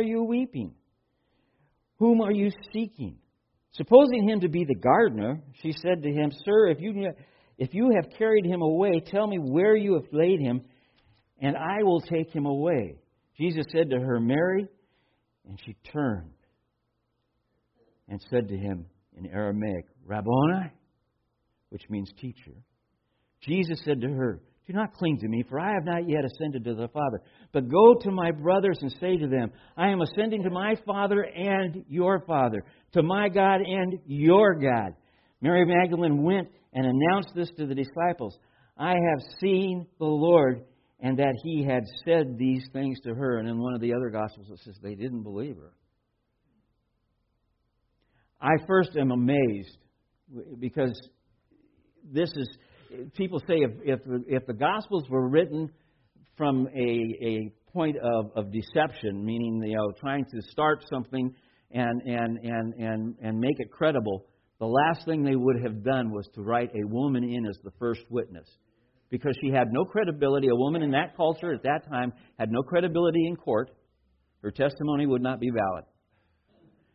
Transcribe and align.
are 0.00 0.02
you 0.02 0.22
weeping? 0.22 0.72
Whom 1.98 2.22
are 2.22 2.32
you 2.32 2.50
seeking? 2.72 3.18
Supposing 3.72 4.26
him 4.26 4.40
to 4.40 4.48
be 4.48 4.64
the 4.64 4.74
gardener, 4.74 5.42
she 5.62 5.72
said 5.72 6.02
to 6.02 6.10
him, 6.10 6.32
Sir, 6.44 6.68
if 6.68 6.80
you, 6.80 7.12
if 7.58 7.74
you 7.74 7.92
have 7.94 8.18
carried 8.18 8.46
him 8.46 8.62
away, 8.62 9.02
tell 9.04 9.26
me 9.26 9.36
where 9.38 9.76
you 9.76 9.94
have 9.94 10.10
laid 10.10 10.40
him, 10.40 10.62
and 11.38 11.54
I 11.54 11.82
will 11.82 12.00
take 12.00 12.34
him 12.34 12.46
away. 12.46 12.96
Jesus 13.36 13.66
said 13.70 13.90
to 13.90 14.00
her, 14.00 14.18
Mary, 14.18 14.66
and 15.46 15.60
she 15.64 15.76
turned 15.92 16.32
and 18.08 18.20
said 18.30 18.48
to 18.48 18.56
him 18.56 18.86
in 19.16 19.26
Aramaic, 19.26 19.84
Rabboni, 20.06 20.72
which 21.68 21.82
means 21.90 22.10
teacher. 22.18 22.56
Jesus 23.42 23.80
said 23.84 24.00
to 24.00 24.08
her, 24.08 24.40
Do 24.70 24.76
not 24.76 24.94
cling 24.94 25.18
to 25.18 25.26
me, 25.26 25.42
for 25.48 25.58
I 25.58 25.72
have 25.74 25.84
not 25.84 26.08
yet 26.08 26.24
ascended 26.24 26.62
to 26.62 26.76
the 26.76 26.86
Father. 26.86 27.20
But 27.52 27.68
go 27.68 27.94
to 28.02 28.12
my 28.12 28.30
brothers 28.30 28.78
and 28.80 28.94
say 29.00 29.16
to 29.16 29.26
them, 29.26 29.50
I 29.76 29.88
am 29.88 30.00
ascending 30.00 30.44
to 30.44 30.50
my 30.50 30.76
Father 30.86 31.22
and 31.22 31.84
your 31.88 32.20
Father, 32.24 32.62
to 32.92 33.02
my 33.02 33.28
God 33.28 33.62
and 33.62 33.98
your 34.06 34.54
God. 34.54 34.94
Mary 35.40 35.64
Magdalene 35.66 36.22
went 36.22 36.46
and 36.72 36.86
announced 36.86 37.30
this 37.34 37.50
to 37.56 37.66
the 37.66 37.74
disciples 37.74 38.38
I 38.78 38.90
have 38.92 39.18
seen 39.40 39.88
the 39.98 40.04
Lord, 40.04 40.62
and 41.00 41.18
that 41.18 41.34
he 41.42 41.64
had 41.64 41.82
said 42.04 42.38
these 42.38 42.62
things 42.72 43.00
to 43.00 43.12
her. 43.12 43.38
And 43.38 43.48
in 43.48 43.58
one 43.58 43.74
of 43.74 43.80
the 43.80 43.92
other 43.92 44.10
Gospels, 44.10 44.50
it 44.52 44.60
says 44.64 44.76
they 44.80 44.94
didn't 44.94 45.24
believe 45.24 45.56
her. 45.56 45.72
I 48.40 48.52
first 48.68 48.90
am 48.96 49.10
amazed 49.10 49.78
because 50.60 50.96
this 52.04 52.30
is 52.36 52.48
people 53.16 53.40
say 53.40 53.58
if 53.58 53.70
if 53.84 54.00
if 54.28 54.46
the 54.46 54.54
gospels 54.54 55.08
were 55.08 55.28
written 55.28 55.70
from 56.36 56.66
a 56.74 57.16
a 57.22 57.52
point 57.72 57.96
of 57.96 58.30
of 58.34 58.52
deception 58.52 59.24
meaning 59.24 59.62
you 59.64 59.76
know 59.76 59.92
trying 59.98 60.24
to 60.24 60.42
start 60.50 60.84
something 60.90 61.34
and 61.70 62.02
and 62.02 62.38
and 62.42 62.74
and 62.74 63.14
and 63.22 63.38
make 63.38 63.56
it 63.58 63.70
credible 63.70 64.26
the 64.60 64.66
last 64.66 65.06
thing 65.06 65.24
they 65.24 65.36
would 65.36 65.62
have 65.62 65.82
done 65.82 66.12
was 66.12 66.28
to 66.34 66.42
write 66.42 66.70
a 66.74 66.86
woman 66.86 67.24
in 67.24 67.46
as 67.46 67.56
the 67.64 67.72
first 67.78 68.02
witness. 68.10 68.46
Because 69.08 69.34
she 69.42 69.50
had 69.50 69.72
no 69.72 69.84
credibility. 69.84 70.48
A 70.48 70.54
woman 70.54 70.82
in 70.82 70.90
that 70.90 71.16
culture 71.16 71.52
at 71.52 71.62
that 71.62 71.88
time 71.90 72.12
had 72.38 72.52
no 72.52 72.62
credibility 72.62 73.26
in 73.26 73.36
court. 73.36 73.70
Her 74.42 74.50
testimony 74.50 75.06
would 75.06 75.22
not 75.22 75.40
be 75.40 75.50
valid. 75.50 75.84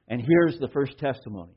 And 0.07 0.21
here's 0.21 0.59
the 0.59 0.69
first 0.69 0.97
testimony. 0.99 1.53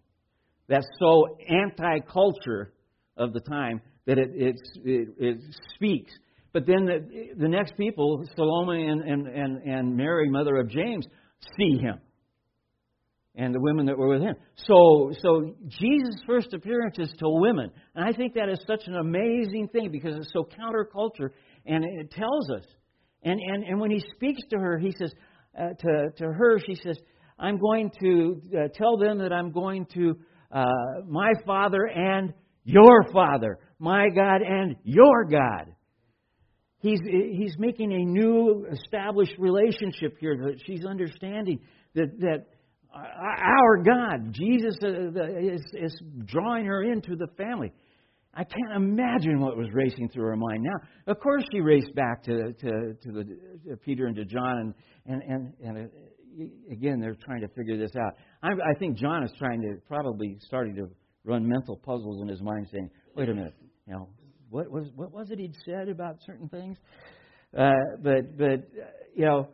That's 0.66 0.86
so 0.98 1.36
anti 1.47 2.00
culture 2.11 2.72
of 3.16 3.34
the 3.34 3.41
time 3.41 3.83
that 4.09 4.17
it, 4.17 4.31
it, 4.34 4.56
it, 4.84 5.09
it 5.19 5.41
speaks. 5.75 6.11
But 6.55 6.67
then 6.67 6.87
the, 6.87 7.34
the 7.37 7.48
next 7.48 7.77
people, 7.77 8.25
Salome 8.34 8.89
and, 8.89 9.03
and, 9.03 9.28
and, 9.28 9.62
and 9.62 9.97
Mary, 9.97 10.31
mother 10.31 10.56
of 10.56 10.70
James, 10.70 11.06
see 11.59 11.78
him. 11.78 12.00
And 13.37 13.55
the 13.55 13.61
women 13.61 13.87
that 13.87 13.98
were 13.98 14.09
with 14.09 14.23
him. 14.23 14.34
So, 14.67 15.12
so 15.20 15.55
Jesus' 15.69 16.20
first 16.27 16.55
appearance 16.55 16.98
is 16.98 17.12
to 17.19 17.28
women. 17.28 17.70
And 17.95 18.05
I 18.05 18.17
think 18.17 18.34
that 18.34 18.48
is 18.48 18.59
such 18.67 18.87
an 18.87 18.97
amazing 18.97 19.69
thing 19.73 19.91
because 19.92 20.17
it's 20.17 20.33
so 20.33 20.48
counterculture 20.59 21.28
and 21.67 21.84
it 21.84 22.11
tells 22.11 22.50
us. 22.50 22.65
And, 23.22 23.39
and, 23.39 23.62
and 23.65 23.78
when 23.78 23.91
he 23.91 24.03
speaks 24.15 24.41
to 24.50 24.59
her, 24.59 24.78
he 24.78 24.93
says, 24.98 25.12
uh, 25.56 25.69
to, 25.78 26.11
to 26.17 26.25
her, 26.25 26.59
she 26.67 26.77
says, 26.77 26.98
I'm 27.39 27.59
going 27.59 27.93
to 28.00 28.43
uh, 28.56 28.69
tell 28.75 28.97
them 28.97 29.19
that 29.19 29.33
I'm 29.34 29.53
going 29.53 29.87
to 29.95 30.17
uh, 30.50 30.65
my 31.06 31.33
Father 31.45 31.84
and 31.84 32.33
your 32.65 33.05
Father, 33.12 33.59
my 33.79 34.09
God 34.15 34.43
and 34.43 34.77
your 34.84 35.25
God. 35.25 35.75
He's, 36.81 37.01
he's 37.05 37.57
making 37.59 37.93
a 37.93 38.05
new 38.05 38.67
established 38.71 39.34
relationship 39.39 40.17
here 40.21 40.37
that 40.37 40.61
she's 40.65 40.84
understanding 40.84 41.61
that, 41.95 42.19
that 42.21 42.47
our 42.95 43.83
God, 43.83 44.33
Jesus, 44.33 44.77
uh, 44.83 44.89
is, 45.39 45.62
is 45.75 46.01
drawing 46.25 46.67
her 46.67 46.84
into 46.84 47.17
the 47.17 47.27
family. 47.37 47.73
I 48.33 48.45
can't 48.45 48.77
imagine 48.77 49.41
what 49.41 49.56
was 49.56 49.69
racing 49.72 50.11
through 50.11 50.27
her 50.27 50.37
mind 50.37 50.62
now. 50.62 51.12
Of 51.12 51.19
course, 51.19 51.44
she 51.50 51.61
raced 51.61 51.94
back 51.94 52.22
to, 52.25 52.53
to, 52.53 52.94
to, 52.94 53.12
the, 53.12 53.25
to 53.69 53.77
Peter 53.77 54.06
and 54.06 54.15
to 54.17 54.25
John, 54.25 54.75
and, 55.06 55.22
and, 55.22 55.53
and, 55.61 55.77
and 55.78 55.91
again, 56.71 57.00
they're 57.00 57.17
trying 57.25 57.41
to 57.41 57.49
figure 57.49 57.77
this 57.77 57.91
out. 57.97 58.15
I, 58.43 58.50
I 58.50 58.78
think 58.78 58.97
John 58.97 59.25
is 59.25 59.33
trying 59.38 59.61
to 59.62 59.81
probably 59.88 60.37
starting 60.47 60.77
to 60.77 60.88
run 61.25 61.49
mental 61.49 61.77
puzzles 61.77 62.22
in 62.22 62.28
his 62.28 62.41
mind, 62.41 62.69
saying, 62.71 62.91
"Wait 63.17 63.28
a 63.28 63.34
minute, 63.34 63.55
you 63.88 63.94
know, 63.94 64.09
what 64.50 64.71
was 64.71 64.88
what 64.94 65.12
was 65.12 65.31
it 65.31 65.38
he'd 65.38 65.56
said 65.65 65.88
about 65.88 66.19
certain 66.25 66.49
things?" 66.49 66.76
Uh, 67.56 67.71
but 68.03 68.37
but 68.37 68.60
uh, 68.60 68.91
you 69.15 69.25
know, 69.25 69.49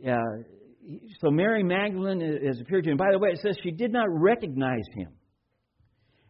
yeah. 0.00 0.16
So 1.20 1.30
Mary 1.30 1.64
Magdalene 1.64 2.20
has 2.46 2.60
appeared 2.60 2.84
to 2.84 2.90
him. 2.90 2.96
By 2.96 3.10
the 3.10 3.18
way, 3.18 3.30
it 3.30 3.40
says 3.42 3.56
she 3.62 3.72
did 3.72 3.92
not 3.92 4.06
recognize 4.08 4.84
him. 4.94 5.12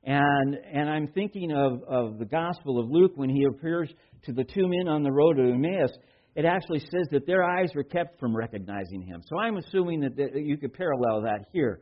And 0.03 0.57
and 0.73 0.89
I'm 0.89 1.09
thinking 1.09 1.53
of, 1.53 1.83
of 1.87 2.19
the 2.19 2.25
Gospel 2.25 2.81
of 2.81 2.91
Luke 2.91 3.13
when 3.17 3.29
he 3.29 3.45
appears 3.45 3.93
to 4.25 4.33
the 4.33 4.45
two 4.45 4.67
men 4.67 4.89
on 4.89 5.03
the 5.03 5.13
road 5.13 5.35
to 5.35 5.43
Emmaus 5.43 5.91
it 6.37 6.45
actually 6.45 6.81
says 6.81 7.09
that 7.13 7.27
their 7.27 7.43
eyes 7.43 7.71
were 7.75 7.83
kept 7.83 8.21
from 8.21 8.37
recognizing 8.37 9.01
him. 9.01 9.23
So 9.27 9.39
I'm 9.39 9.57
assuming 9.57 10.01
that, 10.01 10.17
that 10.17 10.35
you 10.35 10.59
could 10.59 10.75
parallel 10.75 11.23
that 11.23 11.47
here. 11.51 11.81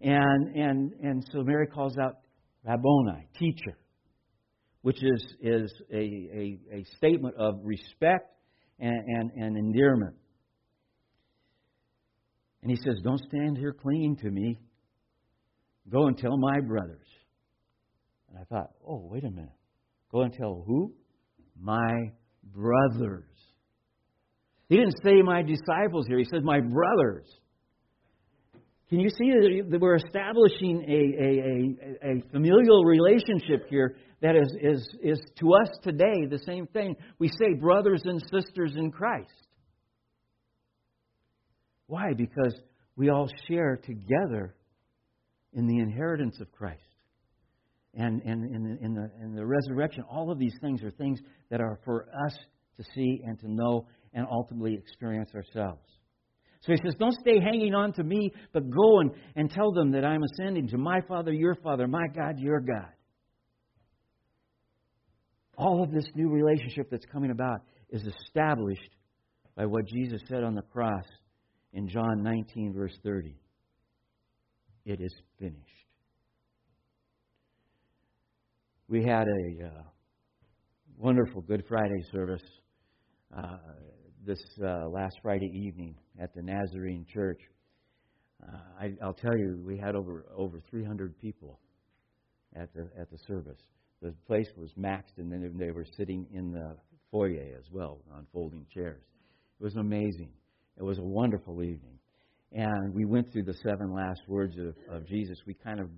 And, 0.00 0.56
and, 0.56 0.92
and 1.00 1.24
so 1.32 1.44
Mary 1.44 1.68
calls 1.68 1.96
out 1.96 2.16
Rabboni, 2.64 3.28
teacher, 3.38 3.78
which 4.82 5.02
is, 5.02 5.34
is 5.40 5.72
a, 5.92 5.96
a, 5.96 6.58
a 6.72 6.84
statement 6.96 7.34
of 7.38 7.54
respect 7.62 8.34
and, 8.78 9.04
and, 9.06 9.30
and 9.36 9.56
endearment. 9.56 10.14
And 12.62 12.70
he 12.70 12.76
says, 12.76 13.00
Don't 13.02 13.20
stand 13.28 13.58
here 13.58 13.72
clinging 13.72 14.16
to 14.18 14.30
me. 14.30 14.58
Go 15.90 16.06
and 16.06 16.16
tell 16.16 16.36
my 16.36 16.60
brothers. 16.60 17.06
And 18.30 18.38
I 18.38 18.44
thought, 18.44 18.70
oh, 18.86 19.08
wait 19.10 19.24
a 19.24 19.30
minute. 19.30 19.50
Go 20.10 20.22
and 20.22 20.32
tell 20.32 20.62
who? 20.66 20.92
My 21.60 22.12
brothers. 22.44 23.24
He 24.68 24.76
didn't 24.76 24.96
say 25.04 25.22
my 25.22 25.42
disciples 25.42 26.06
here, 26.08 26.18
he 26.18 26.24
said 26.24 26.44
my 26.44 26.60
brothers. 26.60 27.26
Can 28.88 29.00
you 29.00 29.08
see 29.08 29.30
that 29.70 29.80
we're 29.80 29.96
establishing 29.96 30.84
a, 30.86 32.06
a, 32.06 32.08
a, 32.08 32.18
a 32.18 32.30
familial 32.30 32.84
relationship 32.84 33.68
here 33.68 33.96
that 34.22 34.36
is, 34.36 34.56
is, 34.60 34.88
is 35.02 35.20
to 35.40 35.52
us 35.54 35.68
today 35.82 36.26
the 36.30 36.40
same 36.46 36.66
thing? 36.68 36.96
We 37.18 37.28
say 37.28 37.54
brothers 37.60 38.02
and 38.04 38.22
sisters 38.32 38.74
in 38.76 38.92
Christ. 38.92 39.30
Why? 41.88 42.14
Because 42.16 42.54
we 42.96 43.10
all 43.10 43.28
share 43.48 43.76
together 43.76 44.54
in 45.52 45.66
the 45.66 45.78
inheritance 45.78 46.38
of 46.40 46.50
Christ 46.52 46.80
and, 47.94 48.22
and, 48.22 48.44
and, 48.44 48.78
in, 48.80 48.94
the, 48.94 49.10
in 49.22 49.34
the 49.34 49.44
resurrection. 49.44 50.04
All 50.08 50.30
of 50.30 50.38
these 50.38 50.54
things 50.60 50.82
are 50.82 50.90
things 50.92 51.18
that 51.50 51.60
are 51.60 51.80
for 51.84 52.06
us 52.26 52.38
to 52.78 52.84
see 52.94 53.20
and 53.26 53.38
to 53.40 53.50
know 53.50 53.86
and 54.14 54.26
ultimately 54.30 54.74
experience 54.74 55.30
ourselves. 55.34 55.82
So 56.60 56.72
he 56.72 56.78
says, 56.84 56.94
Don't 56.98 57.18
stay 57.20 57.40
hanging 57.40 57.74
on 57.74 57.92
to 57.94 58.04
me, 58.04 58.32
but 58.52 58.70
go 58.70 59.00
and, 59.00 59.10
and 59.34 59.50
tell 59.50 59.72
them 59.72 59.90
that 59.92 60.04
I'm 60.04 60.22
ascending 60.22 60.68
to 60.68 60.78
my 60.78 61.00
Father, 61.00 61.32
your 61.32 61.56
Father, 61.56 61.88
my 61.88 62.06
God, 62.14 62.38
your 62.38 62.60
God. 62.60 62.92
All 65.62 65.80
of 65.80 65.92
this 65.92 66.06
new 66.16 66.28
relationship 66.28 66.88
that's 66.90 67.06
coming 67.06 67.30
about 67.30 67.60
is 67.90 68.02
established 68.02 68.96
by 69.54 69.64
what 69.64 69.86
Jesus 69.86 70.20
said 70.28 70.42
on 70.42 70.56
the 70.56 70.62
cross 70.62 71.04
in 71.72 71.88
John 71.88 72.20
19, 72.20 72.72
verse 72.74 72.98
30. 73.04 73.36
It 74.84 75.00
is 75.00 75.14
finished. 75.38 75.60
We 78.88 79.04
had 79.04 79.28
a 79.28 79.66
uh, 79.66 79.82
wonderful 80.98 81.42
Good 81.42 81.62
Friday 81.68 82.02
service 82.10 82.42
uh, 83.36 83.58
this 84.26 84.42
uh, 84.60 84.88
last 84.88 85.14
Friday 85.22 85.52
evening 85.54 85.94
at 86.20 86.34
the 86.34 86.42
Nazarene 86.42 87.06
Church. 87.08 87.40
Uh, 88.42 88.56
I, 88.80 88.92
I'll 89.00 89.14
tell 89.14 89.38
you, 89.38 89.62
we 89.64 89.78
had 89.78 89.94
over 89.94 90.26
over 90.36 90.60
300 90.70 91.16
people 91.20 91.60
at 92.56 92.74
the 92.74 92.88
at 93.00 93.12
the 93.12 93.18
service. 93.28 93.60
The 94.02 94.12
place 94.26 94.48
was 94.56 94.70
maxed, 94.78 95.18
and 95.18 95.30
then 95.30 95.54
they 95.56 95.70
were 95.70 95.86
sitting 95.96 96.26
in 96.34 96.52
the 96.52 96.76
foyer 97.10 97.56
as 97.56 97.66
well 97.70 98.00
on 98.12 98.26
folding 98.32 98.66
chairs. 98.74 99.02
It 99.60 99.64
was 99.64 99.76
amazing. 99.76 100.30
It 100.76 100.82
was 100.82 100.98
a 100.98 101.04
wonderful 101.04 101.62
evening, 101.62 101.98
and 102.50 102.92
we 102.94 103.04
went 103.04 103.32
through 103.32 103.44
the 103.44 103.54
seven 103.62 103.94
last 103.94 104.22
words 104.26 104.56
of, 104.58 104.74
of 104.92 105.06
Jesus. 105.06 105.38
We 105.46 105.54
kind 105.54 105.78
of 105.78 105.88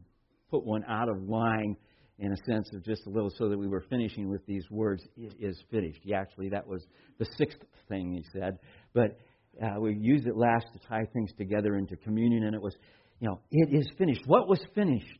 put 0.50 0.64
one 0.64 0.84
out 0.88 1.08
of 1.08 1.22
line 1.22 1.76
in 2.18 2.32
a 2.32 2.36
sense 2.46 2.70
of 2.74 2.84
just 2.84 3.06
a 3.06 3.10
little 3.10 3.30
so 3.38 3.48
that 3.48 3.58
we 3.58 3.66
were 3.66 3.84
finishing 3.88 4.28
with 4.28 4.44
these 4.46 4.64
words, 4.70 5.02
it 5.16 5.32
is 5.40 5.60
finished. 5.70 6.00
He 6.02 6.14
actually, 6.14 6.48
that 6.50 6.66
was 6.66 6.84
the 7.18 7.26
sixth 7.36 7.58
thing 7.88 8.12
he 8.12 8.24
said. 8.32 8.58
But 8.92 9.18
uh, 9.62 9.80
we 9.80 9.96
used 9.98 10.26
it 10.26 10.36
last 10.36 10.66
to 10.72 10.88
tie 10.88 11.06
things 11.12 11.30
together 11.36 11.76
into 11.76 11.96
communion, 11.96 12.44
and 12.44 12.54
it 12.54 12.62
was, 12.62 12.74
you 13.20 13.28
know, 13.28 13.40
it 13.50 13.76
is 13.76 13.88
finished. 13.98 14.22
What 14.26 14.48
was 14.48 14.60
finished? 14.74 15.18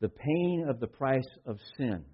The 0.00 0.08
pain 0.08 0.66
of 0.68 0.80
the 0.80 0.86
price 0.86 1.28
of 1.46 1.58
sin 1.76 2.04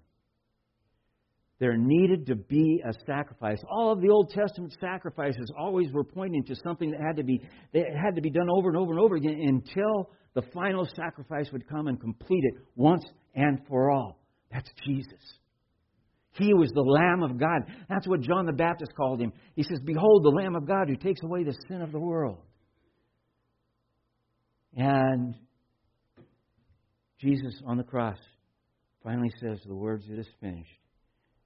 there 1.59 1.75
needed 1.75 2.27
to 2.27 2.35
be 2.35 2.83
a 2.87 2.93
sacrifice. 3.05 3.57
All 3.69 3.91
of 3.91 4.01
the 4.01 4.09
Old 4.09 4.29
Testament 4.29 4.75
sacrifices 4.79 5.51
always 5.57 5.91
were 5.91 6.03
pointing 6.03 6.43
to 6.45 6.55
something 6.55 6.91
that 6.91 6.99
had 7.01 7.17
to 7.17 7.23
be 7.23 7.41
that 7.73 7.85
had 7.95 8.15
to 8.15 8.21
be 8.21 8.29
done 8.29 8.47
over 8.49 8.69
and 8.69 8.77
over 8.77 8.91
and 8.91 8.99
over 8.99 9.15
again 9.15 9.39
until 9.41 10.09
the 10.35 10.43
final 10.53 10.87
sacrifice 10.95 11.51
would 11.51 11.67
come 11.67 11.87
and 11.87 11.99
complete 11.99 12.43
it 12.43 12.61
once 12.75 13.03
and 13.33 13.59
for 13.67 13.89
all. 13.89 14.19
That's 14.51 14.69
Jesus. 14.85 15.39
He 16.33 16.53
was 16.53 16.69
the 16.69 16.81
Lamb 16.81 17.23
of 17.23 17.39
God. 17.39 17.63
That's 17.89 18.07
what 18.07 18.21
John 18.21 18.45
the 18.45 18.53
Baptist 18.53 18.91
called 18.95 19.19
him. 19.19 19.33
He 19.55 19.63
says, 19.63 19.79
Behold, 19.83 20.23
the 20.23 20.29
Lamb 20.29 20.55
of 20.55 20.67
God 20.67 20.87
who 20.87 20.95
takes 20.95 21.21
away 21.23 21.43
the 21.43 21.57
sin 21.67 21.81
of 21.81 21.91
the 21.91 21.99
world. 21.99 22.37
And 24.75 25.33
Jesus 27.19 27.61
on 27.65 27.77
the 27.77 27.83
cross 27.83 28.17
finally 29.03 29.31
says 29.41 29.59
the 29.65 29.75
words, 29.75 30.05
It 30.09 30.19
is 30.19 30.27
finished. 30.39 30.69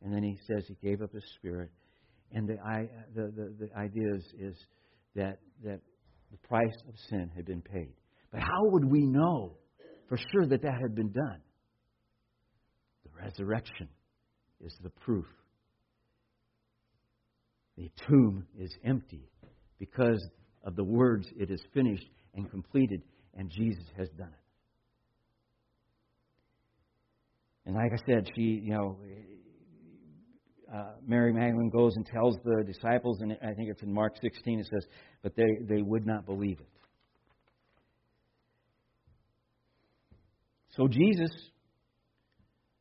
And 0.01 0.13
then 0.13 0.23
he 0.23 0.37
says 0.47 0.65
he 0.67 0.75
gave 0.87 1.01
up 1.01 1.13
his 1.13 1.23
spirit. 1.35 1.69
And 2.33 2.47
the, 2.47 2.57
the, 3.13 3.31
the, 3.35 3.67
the 3.67 3.77
idea 3.77 4.15
is, 4.15 4.23
is 4.39 4.55
that, 5.15 5.39
that 5.63 5.79
the 6.31 6.37
price 6.47 6.75
of 6.87 6.95
sin 7.09 7.29
had 7.35 7.45
been 7.45 7.61
paid. 7.61 7.93
But 8.31 8.41
how 8.41 8.63
would 8.63 8.85
we 8.85 9.05
know 9.05 9.57
for 10.07 10.17
sure 10.17 10.47
that 10.47 10.61
that 10.61 10.79
had 10.81 10.95
been 10.95 11.11
done? 11.11 11.41
The 13.03 13.23
resurrection 13.23 13.89
is 14.61 14.73
the 14.81 14.89
proof. 14.89 15.25
The 17.77 17.91
tomb 18.07 18.45
is 18.57 18.73
empty 18.83 19.29
because 19.79 20.23
of 20.63 20.75
the 20.75 20.83
words, 20.83 21.27
it 21.37 21.49
is 21.49 21.61
finished 21.73 22.05
and 22.35 22.49
completed, 22.49 23.01
and 23.35 23.49
Jesus 23.49 23.85
has 23.97 24.07
done 24.17 24.29
it. 24.29 24.40
And 27.65 27.75
like 27.75 27.91
I 27.93 28.05
said, 28.05 28.29
she, 28.35 28.41
you 28.41 28.73
know, 28.73 28.97
uh, 30.73 30.93
Mary 31.05 31.33
Magdalene 31.33 31.69
goes 31.69 31.95
and 31.95 32.05
tells 32.05 32.37
the 32.43 32.63
disciples, 32.65 33.19
and 33.21 33.33
I 33.33 33.53
think 33.53 33.69
it's 33.69 33.81
in 33.83 33.93
Mark 33.93 34.13
16, 34.21 34.59
it 34.59 34.67
says, 34.71 34.85
but 35.21 35.35
they, 35.35 35.57
they 35.67 35.81
would 35.81 36.05
not 36.05 36.25
believe 36.25 36.59
it. 36.59 36.67
So 40.77 40.87
Jesus 40.87 41.29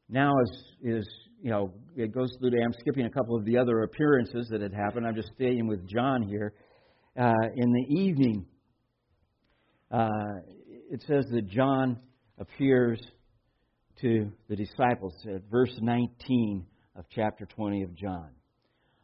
now 0.08 0.32
is, 0.42 0.64
is, 0.82 1.08
you 1.42 1.50
know, 1.50 1.72
it 1.96 2.14
goes 2.14 2.30
through 2.38 2.50
the, 2.50 2.62
I'm 2.64 2.72
skipping 2.78 3.06
a 3.06 3.10
couple 3.10 3.36
of 3.36 3.44
the 3.44 3.58
other 3.58 3.82
appearances 3.82 4.48
that 4.50 4.60
had 4.60 4.72
happened. 4.72 5.06
I'm 5.06 5.16
just 5.16 5.30
staying 5.34 5.66
with 5.66 5.88
John 5.88 6.22
here. 6.22 6.54
Uh, 7.18 7.32
in 7.56 7.72
the 7.72 8.00
evening, 8.00 8.46
uh, 9.90 10.08
it 10.90 11.02
says 11.08 11.24
that 11.32 11.48
John 11.48 11.98
appears 12.38 13.00
to 14.00 14.30
the 14.48 14.56
disciples 14.56 15.14
at 15.26 15.42
verse 15.50 15.76
19 15.80 16.66
of 16.96 17.04
chapter 17.14 17.46
20 17.46 17.82
of 17.82 17.94
John. 17.94 18.30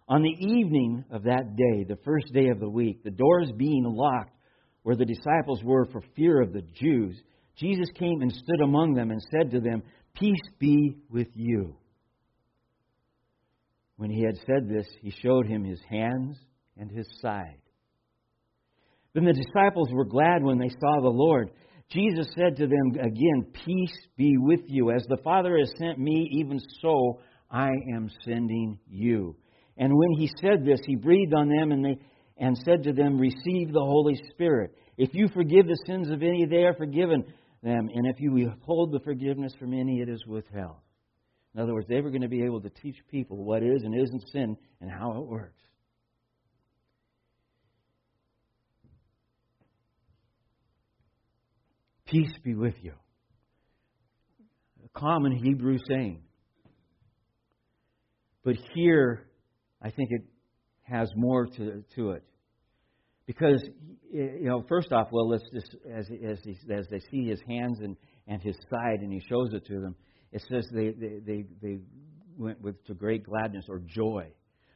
On 0.08 0.22
the 0.22 0.28
evening 0.28 1.04
of 1.10 1.24
that 1.24 1.56
day, 1.56 1.84
the 1.84 1.98
first 2.04 2.32
day 2.32 2.48
of 2.48 2.60
the 2.60 2.68
week, 2.68 3.02
the 3.02 3.10
doors 3.10 3.50
being 3.56 3.84
locked 3.84 4.36
where 4.82 4.96
the 4.96 5.04
disciples 5.04 5.62
were 5.64 5.86
for 5.86 6.00
fear 6.14 6.40
of 6.40 6.52
the 6.52 6.62
Jews, 6.62 7.20
Jesus 7.56 7.88
came 7.98 8.22
and 8.22 8.30
stood 8.30 8.60
among 8.62 8.94
them 8.94 9.10
and 9.10 9.20
said 9.32 9.50
to 9.50 9.60
them, 9.60 9.82
Peace 10.14 10.38
be 10.58 10.96
with 11.10 11.28
you. 11.34 11.76
When 13.96 14.10
he 14.10 14.22
had 14.22 14.36
said 14.46 14.68
this, 14.68 14.86
he 15.00 15.10
showed 15.10 15.46
him 15.46 15.64
his 15.64 15.80
hands 15.90 16.36
and 16.76 16.90
his 16.90 17.06
side. 17.20 17.58
Then 19.14 19.24
the 19.24 19.32
disciples 19.32 19.88
were 19.90 20.04
glad 20.04 20.42
when 20.42 20.58
they 20.58 20.68
saw 20.68 21.00
the 21.00 21.08
Lord. 21.08 21.50
Jesus 21.90 22.26
said 22.36 22.56
to 22.56 22.66
them 22.66 23.00
again, 23.00 23.46
Peace 23.64 23.96
be 24.16 24.36
with 24.38 24.60
you. 24.66 24.90
As 24.90 25.04
the 25.08 25.18
Father 25.22 25.56
has 25.58 25.70
sent 25.78 25.98
me, 25.98 26.28
even 26.32 26.60
so 26.80 27.20
I 27.50 27.68
am 27.94 28.10
sending 28.24 28.78
you. 28.88 29.36
And 29.78 29.92
when 29.94 30.18
he 30.18 30.30
said 30.40 30.64
this, 30.64 30.80
he 30.86 30.96
breathed 30.96 31.34
on 31.34 31.48
them 31.48 31.70
and, 31.70 31.84
they, 31.84 31.98
and 32.38 32.56
said 32.58 32.82
to 32.84 32.92
them, 32.92 33.18
Receive 33.18 33.72
the 33.72 33.84
Holy 33.84 34.18
Spirit. 34.30 34.72
If 34.98 35.10
you 35.12 35.28
forgive 35.28 35.66
the 35.66 35.78
sins 35.86 36.10
of 36.10 36.22
any, 36.22 36.46
they 36.46 36.64
are 36.64 36.74
forgiven 36.74 37.24
them. 37.62 37.88
And 37.94 38.06
if 38.06 38.18
you 38.18 38.32
withhold 38.32 38.92
the 38.92 39.00
forgiveness 39.00 39.52
from 39.58 39.72
any, 39.72 40.00
it 40.00 40.08
is 40.08 40.24
withheld. 40.26 40.76
In 41.54 41.62
other 41.62 41.72
words, 41.72 41.86
they 41.88 42.00
were 42.00 42.10
going 42.10 42.22
to 42.22 42.28
be 42.28 42.42
able 42.42 42.60
to 42.62 42.70
teach 42.70 42.96
people 43.10 43.44
what 43.44 43.62
is 43.62 43.82
and 43.82 43.94
isn't 43.94 44.28
sin 44.30 44.56
and 44.80 44.90
how 44.90 45.12
it 45.12 45.26
works. 45.26 45.62
Peace 52.06 52.32
be 52.44 52.54
with 52.54 52.74
you. 52.82 52.92
A 54.84 54.98
common 54.98 55.32
Hebrew 55.32 55.78
saying. 55.88 56.22
But 58.44 58.56
here, 58.74 59.26
I 59.82 59.90
think 59.90 60.10
it 60.12 60.22
has 60.82 61.10
more 61.16 61.46
to, 61.46 61.82
to 61.96 62.10
it. 62.12 62.22
Because, 63.26 63.60
you 64.12 64.44
know, 64.44 64.64
first 64.68 64.92
off, 64.92 65.08
well, 65.10 65.28
let's 65.28 65.42
just, 65.52 65.74
as, 65.92 66.08
as, 66.24 66.38
as 66.72 66.86
they 66.88 67.00
see 67.10 67.26
his 67.26 67.40
hands 67.48 67.80
and, 67.80 67.96
and 68.28 68.40
his 68.40 68.56
side 68.70 69.00
and 69.00 69.12
he 69.12 69.20
shows 69.28 69.52
it 69.52 69.66
to 69.66 69.80
them, 69.80 69.96
it 70.30 70.44
says 70.48 70.68
they, 70.72 70.90
they, 70.90 71.18
they, 71.26 71.44
they 71.60 71.78
went 72.38 72.60
with 72.60 72.84
to 72.86 72.94
great 72.94 73.24
gladness 73.24 73.64
or 73.68 73.80
joy. 73.80 74.28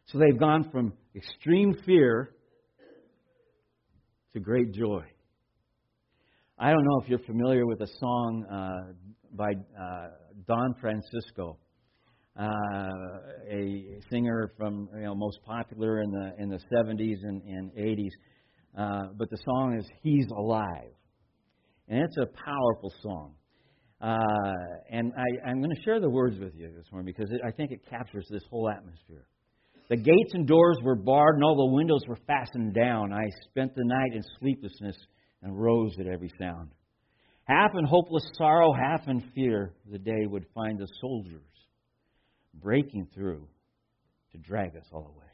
So 0.06 0.18
they've 0.18 0.38
gone 0.38 0.68
from 0.72 0.94
extreme 1.14 1.74
fear 1.86 2.34
to 4.32 4.40
great 4.40 4.72
joy. 4.72 5.04
I 6.62 6.72
don't 6.72 6.84
know 6.84 7.00
if 7.02 7.08
you're 7.08 7.20
familiar 7.20 7.64
with 7.64 7.80
a 7.80 7.86
song 7.86 8.44
uh, 8.44 8.92
by 9.32 9.48
uh, 9.48 10.08
Don 10.46 10.74
Francisco 10.78 11.56
uh, 12.38 12.44
a 13.50 13.98
singer 14.10 14.52
from 14.58 14.86
you 14.94 15.04
know 15.04 15.14
most 15.14 15.38
popular 15.46 16.02
in 16.02 16.10
the 16.10 16.32
in 16.38 16.50
the 16.50 16.60
70s 16.70 17.16
and, 17.22 17.42
and 17.44 17.72
80s. 17.72 18.10
Uh, 18.76 19.08
but 19.16 19.30
the 19.30 19.38
song 19.42 19.78
is 19.78 19.86
"He's 20.02 20.26
Alive," 20.36 20.92
and 21.88 22.02
it's 22.02 22.18
a 22.18 22.26
powerful 22.26 22.92
song. 23.02 23.36
Uh, 24.02 24.52
and 24.90 25.12
I, 25.16 25.48
I'm 25.48 25.62
going 25.62 25.74
to 25.74 25.82
share 25.82 25.98
the 25.98 26.10
words 26.10 26.38
with 26.38 26.54
you 26.54 26.70
this 26.76 26.84
morning 26.92 27.10
because 27.16 27.32
it, 27.32 27.40
I 27.42 27.52
think 27.52 27.70
it 27.70 27.80
captures 27.88 28.26
this 28.30 28.42
whole 28.50 28.68
atmosphere. 28.68 29.26
The 29.88 29.96
gates 29.96 30.34
and 30.34 30.46
doors 30.46 30.76
were 30.82 30.94
barred, 30.94 31.36
and 31.36 31.44
all 31.44 31.56
the 31.56 31.74
windows 31.74 32.02
were 32.06 32.18
fastened 32.26 32.74
down. 32.74 33.14
I 33.14 33.24
spent 33.48 33.74
the 33.74 33.84
night 33.84 34.12
in 34.12 34.22
sleeplessness 34.38 34.96
and 35.42 35.60
rose 35.60 35.96
at 35.98 36.06
every 36.06 36.32
sound. 36.38 36.70
Half 37.44 37.72
in 37.76 37.84
hopeless 37.84 38.28
sorrow, 38.34 38.72
half 38.72 39.08
in 39.08 39.20
fear, 39.34 39.72
the 39.90 39.98
day 39.98 40.26
would 40.26 40.46
find 40.54 40.78
the 40.78 40.86
soldiers 41.00 41.42
breaking 42.54 43.08
through 43.14 43.46
to 44.32 44.38
drag 44.38 44.76
us 44.76 44.86
all 44.92 45.12
away. 45.16 45.26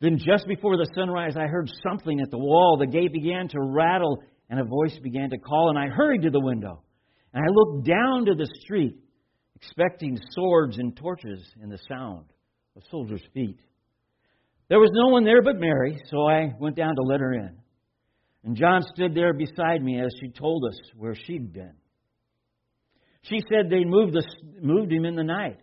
Then, 0.00 0.18
just 0.18 0.46
before 0.46 0.76
the 0.76 0.88
sunrise, 0.94 1.36
I 1.36 1.46
heard 1.46 1.70
something 1.86 2.20
at 2.20 2.30
the 2.30 2.38
wall. 2.38 2.76
The 2.78 2.86
gate 2.86 3.12
began 3.12 3.48
to 3.48 3.60
rattle, 3.60 4.22
and 4.50 4.60
a 4.60 4.64
voice 4.64 4.98
began 5.02 5.30
to 5.30 5.38
call, 5.38 5.70
and 5.70 5.78
I 5.78 5.86
hurried 5.86 6.22
to 6.22 6.30
the 6.30 6.40
window. 6.40 6.82
And 7.32 7.42
I 7.42 7.48
looked 7.50 7.86
down 7.86 8.26
to 8.26 8.34
the 8.34 8.48
street, 8.60 8.96
expecting 9.56 10.18
swords 10.30 10.78
and 10.78 10.96
torches 10.96 11.44
and 11.60 11.70
the 11.70 11.78
sound 11.88 12.26
of 12.76 12.82
soldiers' 12.90 13.22
feet. 13.32 13.58
There 14.68 14.78
was 14.78 14.90
no 14.92 15.08
one 15.08 15.24
there 15.24 15.42
but 15.42 15.56
Mary, 15.56 16.00
so 16.10 16.26
I 16.26 16.54
went 16.58 16.76
down 16.76 16.94
to 16.96 17.02
let 17.02 17.20
her 17.20 17.34
in. 17.34 17.56
And 18.44 18.56
John 18.56 18.82
stood 18.94 19.14
there 19.14 19.32
beside 19.32 19.82
me 19.82 20.00
as 20.00 20.14
she 20.20 20.28
told 20.28 20.64
us 20.66 20.78
where 20.96 21.14
she'd 21.14 21.52
been. 21.52 21.72
She 23.22 23.40
said 23.48 23.70
they 23.70 23.84
moved, 23.84 24.16
moved 24.60 24.92
him 24.92 25.06
in 25.06 25.16
the 25.16 25.24
night, 25.24 25.56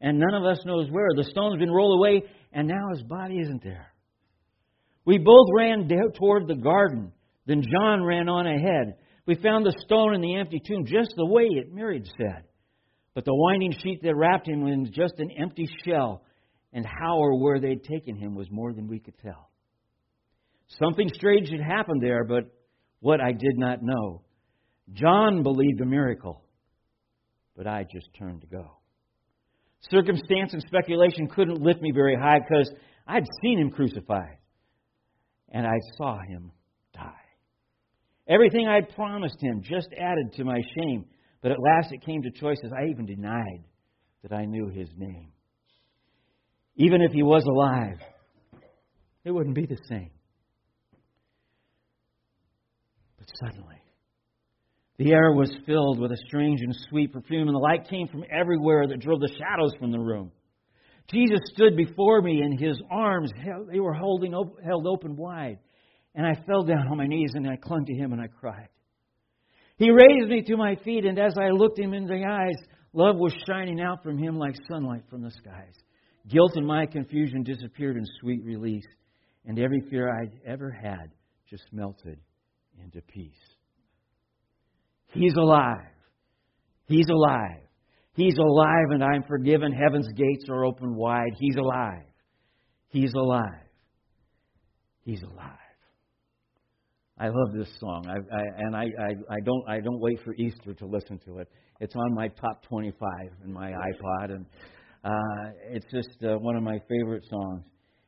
and 0.00 0.18
none 0.18 0.34
of 0.34 0.44
us 0.44 0.58
knows 0.66 0.90
where. 0.90 1.10
The 1.14 1.30
stone's 1.30 1.60
been 1.60 1.70
rolled 1.70 2.00
away, 2.00 2.24
and 2.52 2.66
now 2.66 2.88
his 2.92 3.04
body 3.04 3.38
isn't 3.38 3.62
there. 3.62 3.86
We 5.04 5.18
both 5.18 5.46
ran 5.54 5.88
toward 6.18 6.48
the 6.48 6.56
garden. 6.56 7.12
Then 7.46 7.62
John 7.62 8.02
ran 8.02 8.28
on 8.28 8.46
ahead. 8.46 8.96
We 9.26 9.36
found 9.36 9.64
the 9.64 9.76
stone 9.86 10.14
in 10.14 10.20
the 10.20 10.36
empty 10.36 10.60
tomb 10.66 10.86
just 10.86 11.14
the 11.16 11.26
way 11.26 11.44
it 11.44 11.72
Miriam 11.72 12.04
said. 12.18 12.44
But 13.14 13.24
the 13.24 13.34
winding 13.34 13.72
sheet 13.80 14.00
that 14.02 14.16
wrapped 14.16 14.48
him 14.48 14.62
was 14.62 14.90
just 14.90 15.14
an 15.18 15.30
empty 15.30 15.68
shell, 15.86 16.24
and 16.72 16.84
how 16.84 17.18
or 17.18 17.40
where 17.40 17.60
they'd 17.60 17.84
taken 17.84 18.16
him 18.16 18.34
was 18.34 18.50
more 18.50 18.72
than 18.72 18.88
we 18.88 18.98
could 18.98 19.16
tell. 19.18 19.50
Something 20.78 21.08
strange 21.14 21.48
had 21.50 21.60
happened 21.60 22.02
there, 22.02 22.24
but 22.24 22.44
what 23.00 23.20
I 23.20 23.32
did 23.32 23.56
not 23.58 23.82
know. 23.82 24.22
John 24.92 25.42
believed 25.42 25.80
a 25.80 25.86
miracle 25.86 26.44
but 27.56 27.66
I 27.66 27.84
just 27.90 28.08
turned 28.18 28.40
to 28.40 28.46
go. 28.46 28.78
Circumstance 29.90 30.52
and 30.52 30.62
speculation 30.66 31.28
couldn't 31.28 31.60
lift 31.60 31.80
me 31.80 31.92
very 31.94 32.16
high 32.16 32.38
because 32.38 32.70
I'd 33.06 33.26
seen 33.42 33.58
him 33.58 33.70
crucified 33.70 34.38
and 35.50 35.66
I 35.66 35.76
saw 35.96 36.18
him 36.26 36.50
die. 36.94 37.12
Everything 38.26 38.66
I'd 38.66 38.94
promised 38.94 39.36
him 39.40 39.62
just 39.62 39.88
added 39.98 40.32
to 40.36 40.44
my 40.44 40.60
shame, 40.78 41.04
but 41.42 41.52
at 41.52 41.58
last 41.60 41.92
it 41.92 42.04
came 42.04 42.22
to 42.22 42.30
choices. 42.30 42.72
I 42.76 42.86
even 42.86 43.04
denied 43.04 43.64
that 44.22 44.32
I 44.32 44.46
knew 44.46 44.68
his 44.68 44.88
name. 44.96 45.30
Even 46.76 47.02
if 47.02 47.12
he 47.12 47.22
was 47.22 47.44
alive, 47.44 47.98
it 49.24 49.30
wouldn't 49.30 49.54
be 49.54 49.66
the 49.66 49.78
same. 49.88 50.10
But 53.18 53.23
suddenly, 53.34 53.76
the 54.96 55.12
air 55.12 55.32
was 55.32 55.50
filled 55.66 55.98
with 55.98 56.12
a 56.12 56.16
strange 56.26 56.60
and 56.60 56.74
sweet 56.88 57.12
perfume, 57.12 57.48
and 57.48 57.54
the 57.54 57.58
light 57.58 57.88
came 57.88 58.06
from 58.06 58.24
everywhere 58.30 58.86
that 58.86 59.00
drove 59.00 59.20
the 59.20 59.34
shadows 59.36 59.72
from 59.78 59.90
the 59.90 59.98
room. 59.98 60.30
Jesus 61.10 61.40
stood 61.52 61.76
before 61.76 62.22
me, 62.22 62.40
and 62.40 62.58
his 62.58 62.80
arms 62.90 63.30
they 63.70 63.80
were 63.80 63.92
holding 63.92 64.32
held 64.32 64.86
open 64.86 65.16
wide. 65.16 65.58
And 66.14 66.24
I 66.24 66.34
fell 66.46 66.62
down 66.62 66.86
on 66.88 66.96
my 66.96 67.08
knees 67.08 67.32
and 67.34 67.48
I 67.48 67.56
clung 67.56 67.84
to 67.86 67.94
him 67.94 68.12
and 68.12 68.22
I 68.22 68.28
cried. 68.28 68.68
He 69.76 69.90
raised 69.90 70.28
me 70.28 70.42
to 70.42 70.56
my 70.56 70.76
feet, 70.76 71.04
and 71.04 71.18
as 71.18 71.34
I 71.36 71.48
looked 71.48 71.78
him 71.78 71.92
in 71.92 72.06
the 72.06 72.24
eyes, 72.24 72.54
love 72.92 73.16
was 73.16 73.34
shining 73.48 73.80
out 73.80 74.04
from 74.04 74.16
him 74.16 74.38
like 74.38 74.54
sunlight 74.70 75.02
from 75.10 75.22
the 75.22 75.32
skies. 75.32 75.74
Guilt 76.28 76.52
and 76.54 76.66
my 76.66 76.86
confusion 76.86 77.42
disappeared 77.42 77.96
in 77.96 78.04
sweet 78.20 78.44
release, 78.44 78.86
and 79.44 79.58
every 79.58 79.80
fear 79.90 80.08
I'd 80.08 80.38
ever 80.46 80.70
had 80.70 81.10
just 81.50 81.64
melted 81.72 82.20
into 82.82 83.00
peace. 83.02 83.32
He's 85.12 85.34
alive. 85.34 85.86
He's 86.86 87.08
alive. 87.08 87.60
He's 88.14 88.36
alive, 88.38 88.90
and 88.90 89.02
I'm 89.02 89.24
forgiven. 89.24 89.72
Heaven's 89.72 90.08
gates 90.14 90.44
are 90.48 90.64
open 90.64 90.94
wide. 90.94 91.32
He's 91.38 91.56
alive. 91.56 92.04
He's 92.88 93.12
alive. 93.14 93.64
He's 95.02 95.22
alive. 95.22 95.58
I 97.18 97.26
love 97.26 97.52
this 97.56 97.68
song, 97.78 98.06
I, 98.08 98.14
I, 98.34 98.42
and 98.58 98.76
I, 98.76 98.82
I, 98.82 99.34
I, 99.34 99.40
don't 99.44 99.68
I 99.68 99.80
don't 99.80 100.00
wait 100.00 100.18
for 100.24 100.34
Easter 100.34 100.74
to 100.74 100.86
listen 100.86 101.20
to 101.26 101.38
it. 101.38 101.48
It's 101.78 101.94
on 101.94 102.12
my 102.12 102.26
top 102.28 102.64
25 102.68 103.08
in 103.44 103.52
my 103.52 103.70
iPod, 103.70 104.30
and 104.30 104.46
uh, 105.04 105.50
it's 105.70 105.86
just 105.92 106.16
uh, 106.24 106.36
one 106.38 106.56
of 106.56 106.64
my 106.64 106.80
favorite 106.88 107.24
songs 107.30 107.62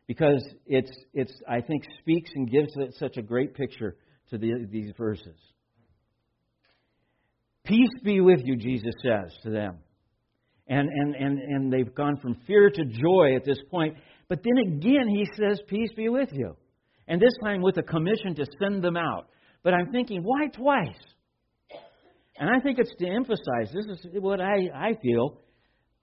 because 0.08 0.44
it's 0.66 0.90
it's 1.14 1.32
I 1.48 1.60
think 1.60 1.84
speaks 2.00 2.30
and 2.34 2.50
gives 2.50 2.72
it 2.76 2.94
such 2.98 3.16
a 3.16 3.22
great 3.22 3.54
picture 3.54 3.96
to 4.30 4.38
the, 4.38 4.66
these 4.70 4.92
verses. 4.96 5.36
Peace 7.64 7.90
be 8.04 8.20
with 8.20 8.40
you, 8.44 8.56
Jesus 8.56 8.94
says 9.02 9.32
to 9.42 9.50
them. 9.50 9.78
And, 10.68 10.88
and, 10.88 11.14
and, 11.14 11.38
and 11.38 11.72
they've 11.72 11.94
gone 11.94 12.16
from 12.16 12.36
fear 12.46 12.70
to 12.70 12.84
joy 12.84 13.36
at 13.36 13.44
this 13.44 13.58
point. 13.70 13.96
But 14.28 14.40
then 14.42 14.76
again, 14.76 15.08
he 15.08 15.26
says, 15.36 15.60
Peace 15.68 15.90
be 15.96 16.08
with 16.08 16.30
you 16.32 16.56
and 17.08 17.20
this 17.20 17.32
time 17.42 17.62
with 17.62 17.76
a 17.78 17.82
commission 17.82 18.34
to 18.36 18.46
send 18.60 18.82
them 18.82 18.96
out. 18.96 19.28
But 19.62 19.74
I'm 19.74 19.90
thinking, 19.90 20.22
why 20.22 20.48
twice? 20.48 20.98
And 22.38 22.50
I 22.50 22.60
think 22.60 22.78
it's 22.78 22.94
to 22.98 23.06
emphasize 23.06 23.72
this 23.72 23.86
is 23.86 24.06
what 24.20 24.40
I, 24.40 24.68
I 24.74 24.94
feel 25.02 25.40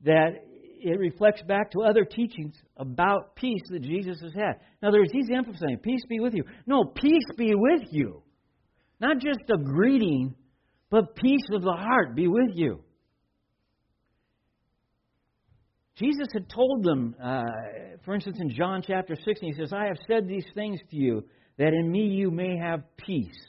that 0.04 0.44
it 0.84 1.00
reflects 1.00 1.42
back 1.44 1.72
to 1.72 1.84
other 1.84 2.04
teachings 2.04 2.56
about 2.78 3.36
peace 3.36 3.62
that 3.70 3.82
Jesus 3.82 4.20
has 4.22 4.34
had. 4.34 4.60
In 4.82 4.88
other 4.88 5.00
words, 5.00 5.12
he's 5.14 5.30
emphasizing, 5.34 5.78
peace 5.78 6.02
be 6.10 6.20
with 6.20 6.34
you. 6.34 6.44
No, 6.66 6.84
peace 6.84 7.26
be 7.38 7.56
with 7.56 7.84
you. 7.92 8.22
Not 9.00 9.20
just 9.20 9.40
a 9.54 9.58
greeting, 9.58 10.36
but 10.90 11.16
peace 11.16 11.48
of 11.54 11.62
the 11.62 11.74
heart 11.74 12.16
be 12.16 12.28
with 12.28 12.52
you. 12.54 12.84
Jesus 15.96 16.28
had 16.34 16.50
told 16.50 16.84
them, 16.84 17.16
uh, 17.24 17.44
for 18.04 18.16
instance, 18.16 18.38
in 18.40 18.50
John 18.50 18.84
chapter 18.86 19.16
16, 19.16 19.54
he 19.54 19.60
says, 19.60 19.72
I 19.72 19.86
have 19.86 19.98
said 20.08 20.28
these 20.28 20.46
things 20.56 20.80
to 20.90 20.96
you, 20.96 21.24
that 21.58 21.74
in 21.74 21.92
me 21.92 22.08
you 22.08 22.32
may 22.32 22.58
have 22.58 22.82
peace. 22.98 23.40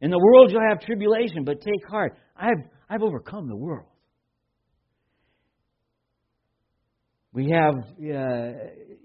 In 0.00 0.10
the 0.10 0.18
world 0.18 0.50
you'll 0.50 0.68
have 0.68 0.80
tribulation, 0.80 1.44
but 1.44 1.60
take 1.60 1.88
heart. 1.88 2.16
I've, 2.36 2.68
I've 2.90 3.02
overcome 3.02 3.48
the 3.48 3.56
world. 3.56 3.86
We 7.32 7.50
have, 7.50 7.74
uh, 7.74 8.52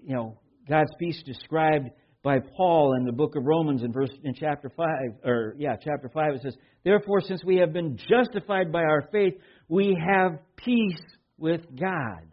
you 0.04 0.14
know, 0.14 0.38
God's 0.68 0.92
peace 0.98 1.22
described 1.24 1.90
by 2.22 2.40
Paul 2.56 2.94
in 2.98 3.04
the 3.04 3.12
book 3.12 3.36
of 3.36 3.44
Romans 3.44 3.82
in 3.82 3.92
verse 3.92 4.10
in 4.22 4.34
chapter 4.34 4.70
five, 4.76 5.24
or 5.24 5.54
yeah, 5.56 5.76
chapter 5.82 6.10
five. 6.12 6.34
It 6.34 6.42
says, 6.42 6.56
"Therefore, 6.84 7.20
since 7.20 7.42
we 7.44 7.56
have 7.56 7.72
been 7.72 7.96
justified 7.96 8.70
by 8.70 8.82
our 8.82 9.08
faith, 9.10 9.34
we 9.68 9.96
have 10.06 10.38
peace 10.56 11.00
with 11.38 11.62
God 11.78 12.28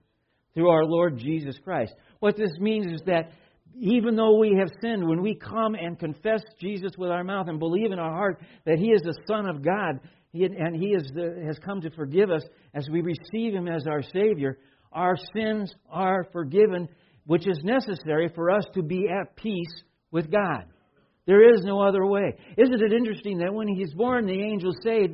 through 0.54 0.70
our 0.70 0.86
Lord 0.86 1.18
Jesus 1.18 1.58
Christ. 1.64 1.94
What 2.20 2.36
this 2.36 2.52
means 2.60 2.88
is 2.88 3.02
that 3.06 3.32
even 3.78 4.16
though 4.16 4.38
we 4.38 4.56
have 4.58 4.70
sinned, 4.82 5.08
when 5.08 5.22
we 5.22 5.36
come 5.36 5.76
and 5.76 6.00
confess 6.00 6.42
Jesus 6.60 6.94
with 6.98 7.12
our 7.12 7.24
mouth 7.24 7.48
and 7.48 7.60
believe 7.60 7.92
in 7.92 8.00
our 8.00 8.14
heart 8.14 8.42
that 8.66 8.80
He 8.80 8.88
is 8.88 9.02
the 9.02 9.18
Son 9.28 9.48
of 9.48 9.64
God 9.64 10.00
and 10.34 10.76
He 10.76 10.96
the, 11.14 11.44
has 11.46 11.60
come 11.60 11.82
to 11.82 11.90
forgive 11.92 12.30
us 12.32 12.44
as 12.74 12.90
we 12.90 13.02
receive 13.02 13.54
Him 13.54 13.68
as 13.68 13.86
our 13.88 14.02
Savior, 14.02 14.58
our 14.96 15.16
sins 15.36 15.72
are 15.92 16.26
forgiven, 16.32 16.88
which 17.26 17.48
is 17.48 17.60
necessary 17.64 18.32
for 18.34 18.50
us 18.50 18.66
to 18.74 18.82
be 18.82 19.08
at 19.10 19.36
peace 19.36 19.84
with 20.10 20.32
God. 20.32 20.66
There 21.28 21.54
is 21.54 21.64
no 21.64 21.82
other 21.82 22.06
way. 22.06 22.36
Isn't 22.58 22.82
it 22.82 22.94
interesting 22.94 23.40
that 23.40 23.54
when 23.54 23.68
He's 23.68 23.94
born, 23.94 24.26
the 24.26 24.42
angels 24.42 24.78
say, 24.84 25.10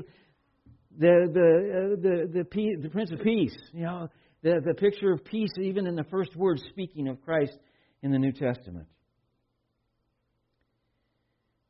the 0.97 1.29
the 1.33 1.95
uh, 1.97 2.01
the 2.01 2.43
the, 2.43 2.77
the 2.81 2.89
Prince 2.89 3.11
of 3.11 3.21
Peace, 3.21 3.57
you 3.73 3.83
know, 3.83 4.07
the, 4.43 4.61
the 4.65 4.73
picture 4.73 5.11
of 5.11 5.23
peace, 5.23 5.51
even 5.59 5.87
in 5.87 5.95
the 5.95 6.03
first 6.05 6.35
word 6.35 6.59
speaking 6.69 7.07
of 7.07 7.21
Christ 7.21 7.57
in 8.01 8.11
the 8.11 8.19
New 8.19 8.31
Testament. 8.31 8.87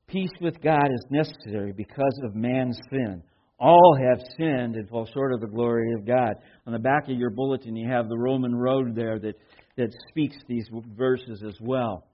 Peace 0.07 0.31
with 0.41 0.61
God 0.61 0.87
is 0.91 1.05
necessary 1.09 1.71
because 1.71 2.19
of 2.25 2.35
man's 2.35 2.79
sin. 2.89 3.23
All 3.61 3.95
have 3.95 4.19
sinned 4.37 4.75
and 4.75 4.89
fall 4.89 5.07
short 5.13 5.33
of 5.33 5.39
the 5.39 5.45
glory 5.45 5.93
of 5.93 6.03
God. 6.03 6.33
On 6.65 6.73
the 6.73 6.79
back 6.79 7.07
of 7.07 7.15
your 7.15 7.29
bulletin, 7.29 7.75
you 7.75 7.87
have 7.87 8.09
the 8.09 8.17
Roman 8.17 8.55
road 8.55 8.95
there 8.95 9.19
that, 9.19 9.35
that 9.77 9.89
speaks 10.09 10.35
these 10.49 10.67
verses 10.97 11.43
as 11.47 11.55
well. 11.61 12.07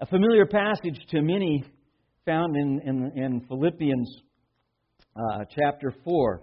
A 0.00 0.06
familiar 0.06 0.46
passage 0.46 0.98
to 1.10 1.20
many 1.20 1.64
found 2.24 2.56
in, 2.56 2.80
in, 2.86 3.22
in 3.22 3.40
Philippians 3.46 4.22
uh, 5.14 5.44
chapter 5.54 5.94
4 6.02 6.42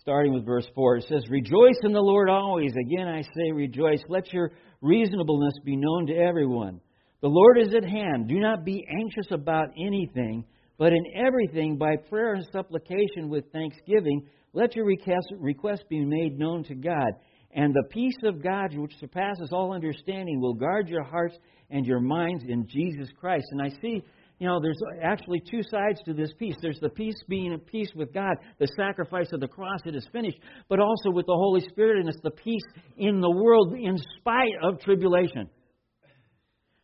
starting 0.00 0.34
with 0.34 0.44
verse 0.44 0.66
4. 0.74 0.98
It 0.98 1.06
says, 1.08 1.22
Rejoice 1.30 1.78
in 1.82 1.94
the 1.94 2.00
Lord 2.00 2.28
always. 2.28 2.72
Again, 2.72 3.08
I 3.08 3.22
say 3.22 3.52
rejoice. 3.52 4.02
Let 4.06 4.30
your 4.34 4.52
reasonableness 4.82 5.54
be 5.64 5.76
known 5.76 6.06
to 6.08 6.14
everyone. 6.14 6.80
The 7.20 7.28
Lord 7.28 7.58
is 7.58 7.74
at 7.74 7.84
hand. 7.84 8.28
Do 8.28 8.38
not 8.38 8.64
be 8.64 8.86
anxious 8.88 9.30
about 9.30 9.68
anything, 9.78 10.44
but 10.78 10.92
in 10.92 11.04
everything, 11.14 11.78
by 11.78 11.96
prayer 12.08 12.34
and 12.34 12.46
supplication 12.52 13.28
with 13.28 13.50
thanksgiving, 13.52 14.26
let 14.52 14.76
your 14.76 14.84
request, 14.86 15.84
be 15.88 16.04
made 16.04 16.38
known 16.38 16.64
to 16.64 16.74
God. 16.74 17.12
And 17.52 17.72
the 17.72 17.88
peace 17.90 18.16
of 18.24 18.42
God, 18.42 18.76
which 18.76 18.98
surpasses 18.98 19.50
all 19.52 19.72
understanding, 19.72 20.40
will 20.40 20.54
guard 20.54 20.88
your 20.88 21.04
hearts 21.04 21.36
and 21.70 21.86
your 21.86 22.00
minds 22.00 22.44
in 22.46 22.66
Jesus 22.68 23.08
Christ. 23.18 23.46
And 23.52 23.62
I 23.62 23.70
see 23.80 24.02
you 24.38 24.48
know, 24.48 24.60
there's 24.60 24.80
actually 25.02 25.40
two 25.48 25.62
sides 25.62 26.00
to 26.06 26.12
this 26.12 26.32
peace. 26.38 26.56
There's 26.60 26.80
the 26.80 26.88
peace 26.88 27.14
being 27.28 27.52
at 27.52 27.66
peace 27.66 27.90
with 27.94 28.12
God, 28.12 28.36
the 28.58 28.66
sacrifice 28.76 29.28
of 29.32 29.40
the 29.40 29.48
cross, 29.48 29.80
it 29.86 29.94
is 29.94 30.06
finished, 30.12 30.38
but 30.68 30.80
also 30.80 31.10
with 31.10 31.26
the 31.26 31.36
Holy 31.36 31.60
Spirit, 31.68 32.00
and 32.00 32.08
it's 32.08 32.20
the 32.22 32.30
peace 32.30 32.64
in 32.96 33.20
the 33.20 33.30
world 33.30 33.74
in 33.74 33.96
spite 34.18 34.52
of 34.62 34.80
tribulation. 34.80 35.48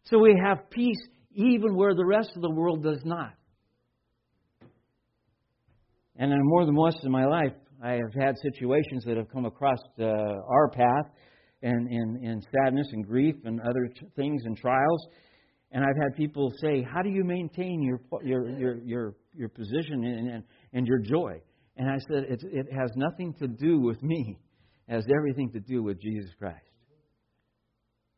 So 0.04 0.18
we 0.18 0.40
have 0.44 0.70
peace 0.70 1.00
even 1.32 1.76
where 1.76 1.94
the 1.94 2.04
rest 2.04 2.32
of 2.34 2.42
the 2.42 2.50
world 2.50 2.82
does 2.82 3.00
not. 3.04 3.32
And 6.16 6.32
more 6.42 6.66
than 6.66 6.74
once 6.74 6.96
in 7.02 7.10
my 7.10 7.24
life, 7.24 7.54
I 7.82 7.92
have 7.92 8.12
had 8.14 8.36
situations 8.38 9.04
that 9.06 9.16
have 9.16 9.30
come 9.32 9.46
across 9.46 9.78
uh, 9.98 10.04
our 10.04 10.68
path 10.70 11.06
and 11.62 11.90
in 11.90 12.42
sadness 12.52 12.88
and 12.92 13.06
grief 13.06 13.36
and 13.44 13.60
other 13.60 13.86
t- 13.86 14.06
things 14.16 14.42
and 14.44 14.56
trials 14.56 15.06
and 15.72 15.84
I've 15.84 15.96
had 15.96 16.16
people 16.16 16.52
say, 16.60 16.82
"How 16.82 17.02
do 17.02 17.10
you 17.10 17.22
maintain 17.24 17.82
your 17.82 18.00
your 18.22 18.48
your 18.58 18.78
your, 18.82 19.14
your 19.34 19.48
position 19.48 20.04
and, 20.04 20.28
and 20.28 20.44
and 20.72 20.86
your 20.86 20.98
joy?" 20.98 21.40
And 21.76 21.88
I 21.88 21.98
said, 22.10 22.24
it, 22.24 22.42
"It 22.42 22.72
has 22.72 22.90
nothing 22.96 23.34
to 23.34 23.46
do 23.46 23.78
with 23.78 24.02
me; 24.02 24.38
it 24.88 24.92
has 24.92 25.06
everything 25.16 25.50
to 25.52 25.60
do 25.60 25.82
with 25.82 26.00
Jesus 26.00 26.30
Christ 26.38 26.58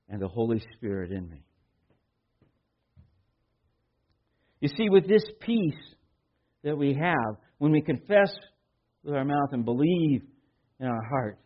and 0.08 0.20
the 0.20 0.28
Holy 0.28 0.62
Spirit 0.76 1.12
in 1.12 1.28
me." 1.28 1.44
You 4.62 4.68
see, 4.68 4.88
with 4.88 5.08
this 5.08 5.24
peace 5.40 5.74
that 6.62 6.78
we 6.78 6.94
have 6.94 7.36
when 7.58 7.72
we 7.72 7.80
confess 7.80 8.32
with 9.02 9.12
our 9.12 9.24
mouth 9.24 9.48
and 9.50 9.64
believe 9.64 10.22
in 10.78 10.86
our 10.86 11.02
heart 11.10 11.38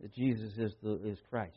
that 0.00 0.14
Jesus 0.14 0.52
is 0.56 0.72
the, 0.80 1.00
is 1.04 1.18
Christ 1.28 1.56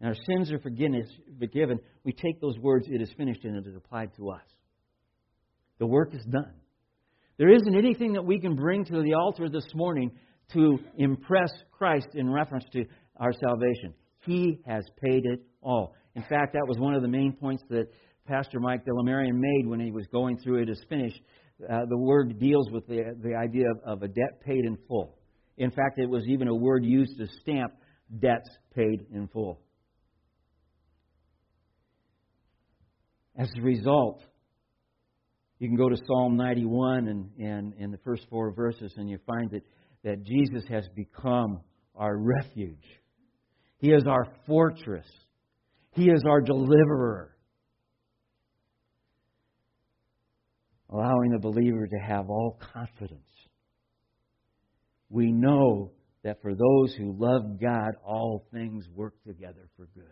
and 0.00 0.08
our 0.08 0.16
sins 0.26 0.52
are 0.52 0.60
forgiven, 0.60 1.78
we 2.04 2.12
take 2.12 2.40
those 2.40 2.58
words, 2.58 2.86
it 2.88 3.02
is 3.02 3.10
finished, 3.16 3.44
and 3.44 3.56
it 3.56 3.68
is 3.68 3.76
applied 3.76 4.14
to 4.16 4.30
us. 4.30 4.42
The 5.78 5.86
work 5.86 6.14
is 6.14 6.24
done. 6.30 6.54
There 7.38 7.52
isn't 7.52 7.76
anything 7.76 8.12
that 8.12 8.24
we 8.24 8.40
can 8.40 8.54
bring 8.54 8.84
to 8.84 9.02
the 9.02 9.14
altar 9.14 9.48
this 9.48 9.66
morning 9.74 10.12
to 10.52 10.78
impress 10.96 11.50
Christ 11.72 12.08
in 12.14 12.30
reference 12.30 12.64
to 12.72 12.84
our 13.16 13.32
salvation. 13.32 13.94
He 14.26 14.60
has 14.64 14.84
paid 15.04 15.24
it 15.24 15.40
all. 15.60 15.94
In 16.14 16.22
fact, 16.22 16.52
that 16.52 16.66
was 16.68 16.78
one 16.78 16.94
of 16.94 17.02
the 17.02 17.08
main 17.08 17.32
points 17.32 17.62
that 17.70 17.86
Pastor 18.26 18.60
Mike 18.60 18.84
Delamarian 18.84 19.34
made 19.34 19.66
when 19.66 19.80
he 19.80 19.90
was 19.90 20.06
going 20.12 20.38
through 20.38 20.62
it 20.62 20.68
is 20.68 20.82
finished. 20.88 21.20
Uh, 21.62 21.80
the 21.88 21.96
word 21.96 22.38
deals 22.38 22.70
with 22.70 22.86
the, 22.86 23.16
the 23.22 23.34
idea 23.34 23.64
of, 23.70 23.98
of 23.98 24.02
a 24.02 24.08
debt 24.08 24.40
paid 24.44 24.64
in 24.64 24.78
full. 24.88 25.16
In 25.58 25.70
fact, 25.70 25.98
it 25.98 26.08
was 26.08 26.24
even 26.28 26.48
a 26.48 26.54
word 26.54 26.84
used 26.84 27.18
to 27.18 27.26
stamp 27.40 27.72
debts 28.20 28.48
paid 28.74 29.06
in 29.12 29.28
full. 29.28 29.60
As 33.36 33.48
a 33.58 33.62
result, 33.62 34.22
you 35.58 35.68
can 35.68 35.76
go 35.76 35.88
to 35.88 35.96
Psalm 36.06 36.36
91 36.36 37.08
and, 37.08 37.30
and, 37.38 37.74
and 37.74 37.92
the 37.92 37.98
first 37.98 38.26
four 38.28 38.50
verses, 38.52 38.92
and 38.96 39.08
you 39.08 39.18
find 39.26 39.50
that 39.50 39.62
that 40.04 40.24
Jesus 40.24 40.64
has 40.68 40.84
become 40.94 41.60
our 41.94 42.16
refuge. 42.16 42.84
He 43.78 43.90
is 43.90 44.04
our 44.06 44.26
fortress. 44.46 45.06
He 45.92 46.06
is 46.06 46.22
our 46.28 46.40
deliverer. 46.40 47.31
Allowing 50.92 51.30
the 51.30 51.38
believer 51.38 51.86
to 51.86 51.96
have 51.96 52.28
all 52.28 52.58
confidence. 52.72 53.22
We 55.08 55.32
know 55.32 55.92
that 56.22 56.42
for 56.42 56.54
those 56.54 56.94
who 56.94 57.16
love 57.18 57.60
God, 57.60 57.92
all 58.04 58.46
things 58.52 58.84
work 58.94 59.14
together 59.26 59.68
for 59.76 59.88
good. 59.94 60.04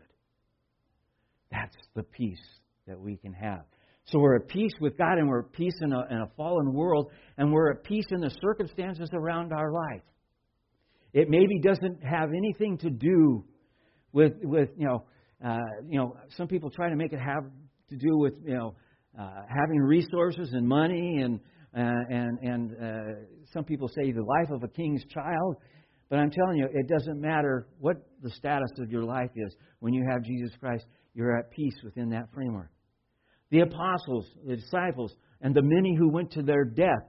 That's 1.50 1.76
the 1.94 2.02
peace 2.02 2.40
that 2.86 2.98
we 2.98 3.16
can 3.16 3.32
have. 3.32 3.64
So 4.06 4.18
we're 4.18 4.36
at 4.36 4.48
peace 4.48 4.72
with 4.80 4.96
God 4.96 5.18
and 5.18 5.28
we're 5.28 5.40
at 5.40 5.52
peace 5.52 5.76
in 5.82 5.92
a, 5.92 6.06
in 6.10 6.16
a 6.16 6.30
fallen 6.36 6.72
world 6.72 7.10
and 7.36 7.52
we're 7.52 7.70
at 7.72 7.84
peace 7.84 8.06
in 8.10 8.20
the 8.20 8.30
circumstances 8.42 9.10
around 9.12 9.52
our 9.52 9.70
life. 9.72 10.02
It 11.12 11.28
maybe 11.28 11.60
doesn't 11.60 12.02
have 12.02 12.30
anything 12.30 12.78
to 12.78 12.90
do 12.90 13.44
with, 14.12 14.32
with 14.42 14.70
you 14.76 14.86
know, 14.86 15.04
uh, 15.44 15.58
you 15.88 15.98
know, 15.98 16.16
some 16.36 16.48
people 16.48 16.70
try 16.70 16.88
to 16.88 16.96
make 16.96 17.12
it 17.12 17.20
have 17.20 17.44
to 17.90 17.96
do 17.96 18.16
with, 18.18 18.34
you 18.44 18.54
know, 18.54 18.74
uh, 19.18 19.42
having 19.48 19.80
resources 19.80 20.50
and 20.52 20.66
money 20.66 21.20
and, 21.22 21.40
uh, 21.76 21.80
and, 22.10 22.38
and 22.40 22.72
uh, 22.72 23.20
some 23.52 23.64
people 23.64 23.88
say 23.88 24.12
the 24.12 24.22
life 24.22 24.50
of 24.50 24.62
a 24.62 24.68
king's 24.68 25.04
child. 25.06 25.56
But 26.08 26.18
I'm 26.18 26.30
telling 26.30 26.58
you, 26.58 26.66
it 26.72 26.88
doesn't 26.88 27.20
matter 27.20 27.68
what 27.78 27.96
the 28.22 28.30
status 28.30 28.70
of 28.78 28.90
your 28.90 29.04
life 29.04 29.30
is. 29.36 29.54
When 29.78 29.94
you 29.94 30.04
have 30.10 30.22
Jesus 30.22 30.50
Christ, 30.58 30.84
you're 31.14 31.38
at 31.38 31.50
peace 31.50 31.76
within 31.84 32.10
that 32.10 32.32
framework. 32.34 32.70
The 33.50 33.60
apostles, 33.60 34.26
the 34.46 34.56
disciples, 34.56 35.14
and 35.40 35.54
the 35.54 35.62
many 35.62 35.96
who 35.96 36.08
went 36.08 36.32
to 36.32 36.42
their 36.42 36.64
death. 36.64 37.02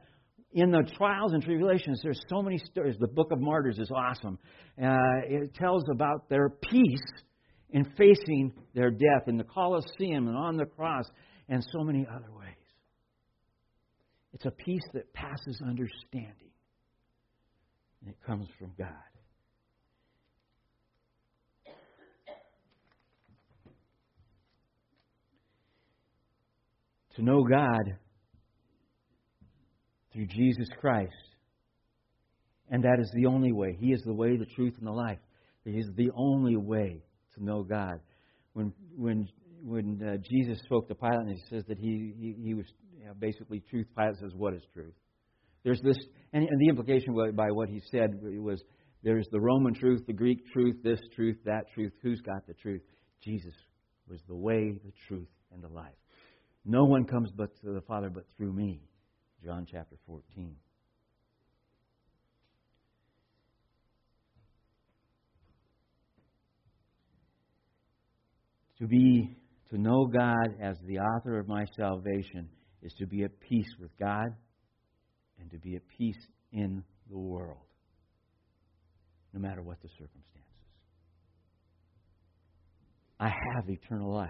In 0.53 0.70
the 0.70 0.84
trials 0.98 1.34
and 1.34 1.41
tribulations, 1.41 2.01
there's 2.03 2.22
so 2.27 2.41
many 2.41 2.58
stories. 2.58 2.96
The 3.00 3.08
book 3.08 3.31
of 3.31 3.39
Martyrs 3.39 3.79
is 3.79 3.89
awesome. 3.89 4.38
Uh, 4.81 4.98
it 5.24 5.53
tells 5.55 5.84
about 5.89 6.29
their 6.29 6.50
peace 6.50 7.24
in 7.70 7.86
facing 7.98 8.51
their 8.75 8.91
death 8.91 9.27
in 9.27 9.38
the 9.38 9.46
Colosseum 9.46 10.27
and 10.27 10.36
on 10.36 10.58
the 10.58 10.65
cross 10.65 11.05
and 11.51 11.63
so 11.72 11.84
many 11.84 12.08
other 12.10 12.31
ways. 12.31 12.55
It's 14.34 14.46
a 14.46 14.51
peace 14.51 14.88
that 14.93 15.13
passes 15.13 15.62
understanding, 15.62 16.51
and 18.01 18.10
it 18.10 18.17
comes 18.25 18.48
from 18.58 18.72
God. 18.79 18.88
to 27.15 27.22
know 27.22 27.43
God 27.43 27.98
through 30.13 30.27
Jesus 30.27 30.70
Christ. 30.79 31.12
And 32.70 32.86
that 32.86 33.00
is 33.01 33.12
the 33.13 33.25
only 33.25 33.51
way. 33.51 33.75
He 33.77 33.88
is 33.88 34.01
the 34.05 34.13
way, 34.13 34.38
the 34.38 34.46
truth, 34.46 34.75
and 34.77 34.88
the 34.88 34.91
life. 34.91 35.20
He 35.65 35.72
is 35.72 35.89
the 35.98 36.10
only 36.15 36.55
way 36.55 37.03
to 37.36 37.43
know 37.43 37.63
God. 37.63 38.00
When 38.53 38.74
when 38.96 39.27
when 39.63 40.01
uh, 40.01 40.18
Jesus 40.30 40.60
spoke 40.65 40.88
to 40.88 40.96
Pilate, 40.96 41.20
and 41.20 41.30
he 41.30 41.44
says 41.50 41.63
that 41.68 41.77
he 41.77 42.13
he, 42.18 42.36
he 42.44 42.53
was 42.53 42.65
you 42.98 43.06
know, 43.06 43.13
basically 43.18 43.62
truth. 43.70 43.88
Pilate 43.96 44.18
says, 44.20 44.32
"What 44.36 44.53
is 44.53 44.63
truth?" 44.74 44.94
There's 45.63 45.82
this, 45.82 45.98
and, 46.34 46.48
and 46.48 46.60
the 46.60 46.70
implication 46.70 47.13
by 47.36 47.51
what 47.51 47.70
he 47.70 47.82
said 47.91 48.20
was 48.22 48.62
there's 49.03 49.27
the 49.32 49.39
Roman 49.39 49.74
truth, 49.74 50.01
the 50.08 50.13
Greek 50.13 50.39
truth, 50.51 50.77
this 50.84 51.00
truth, 51.15 51.38
that 51.46 51.65
truth. 51.74 51.91
Who's 52.01 52.22
got 52.22 52.48
the 52.48 52.53
truth? 52.53 52.82
Jesus 53.24 53.53
was 54.08 54.20
the 54.27 54.36
way, 54.36 54.74
the 54.84 54.91
truth, 55.08 55.27
and 55.53 55.63
the 55.63 55.68
life. 55.68 55.94
No 56.65 56.86
one 56.86 57.06
comes 57.06 57.30
but 57.36 57.56
to 57.62 57.74
the 57.74 57.82
Father 57.82 58.10
but 58.10 58.25
through 58.38 58.53
me. 58.53 58.82
John 59.44 59.65
chapter 59.72 59.96
14. 60.06 60.56
To 68.80 68.88
be 68.88 69.38
to 69.71 69.77
know 69.77 70.05
God 70.05 70.55
as 70.61 70.77
the 70.85 70.99
author 70.99 71.39
of 71.39 71.47
my 71.47 71.65
salvation 71.77 72.49
is 72.83 72.93
to 72.99 73.07
be 73.07 73.23
at 73.23 73.39
peace 73.39 73.73
with 73.79 73.91
God 73.97 74.27
and 75.39 75.49
to 75.51 75.57
be 75.57 75.75
at 75.75 75.81
peace 75.97 76.27
in 76.51 76.84
the 77.10 77.17
world, 77.17 77.57
no 79.34 79.39
matter 79.39 79.62
what 79.62 79.81
the 79.81 79.89
circumstances. 79.89 80.21
I 83.19 83.29
have 83.29 83.69
eternal 83.69 84.13
life. 84.13 84.29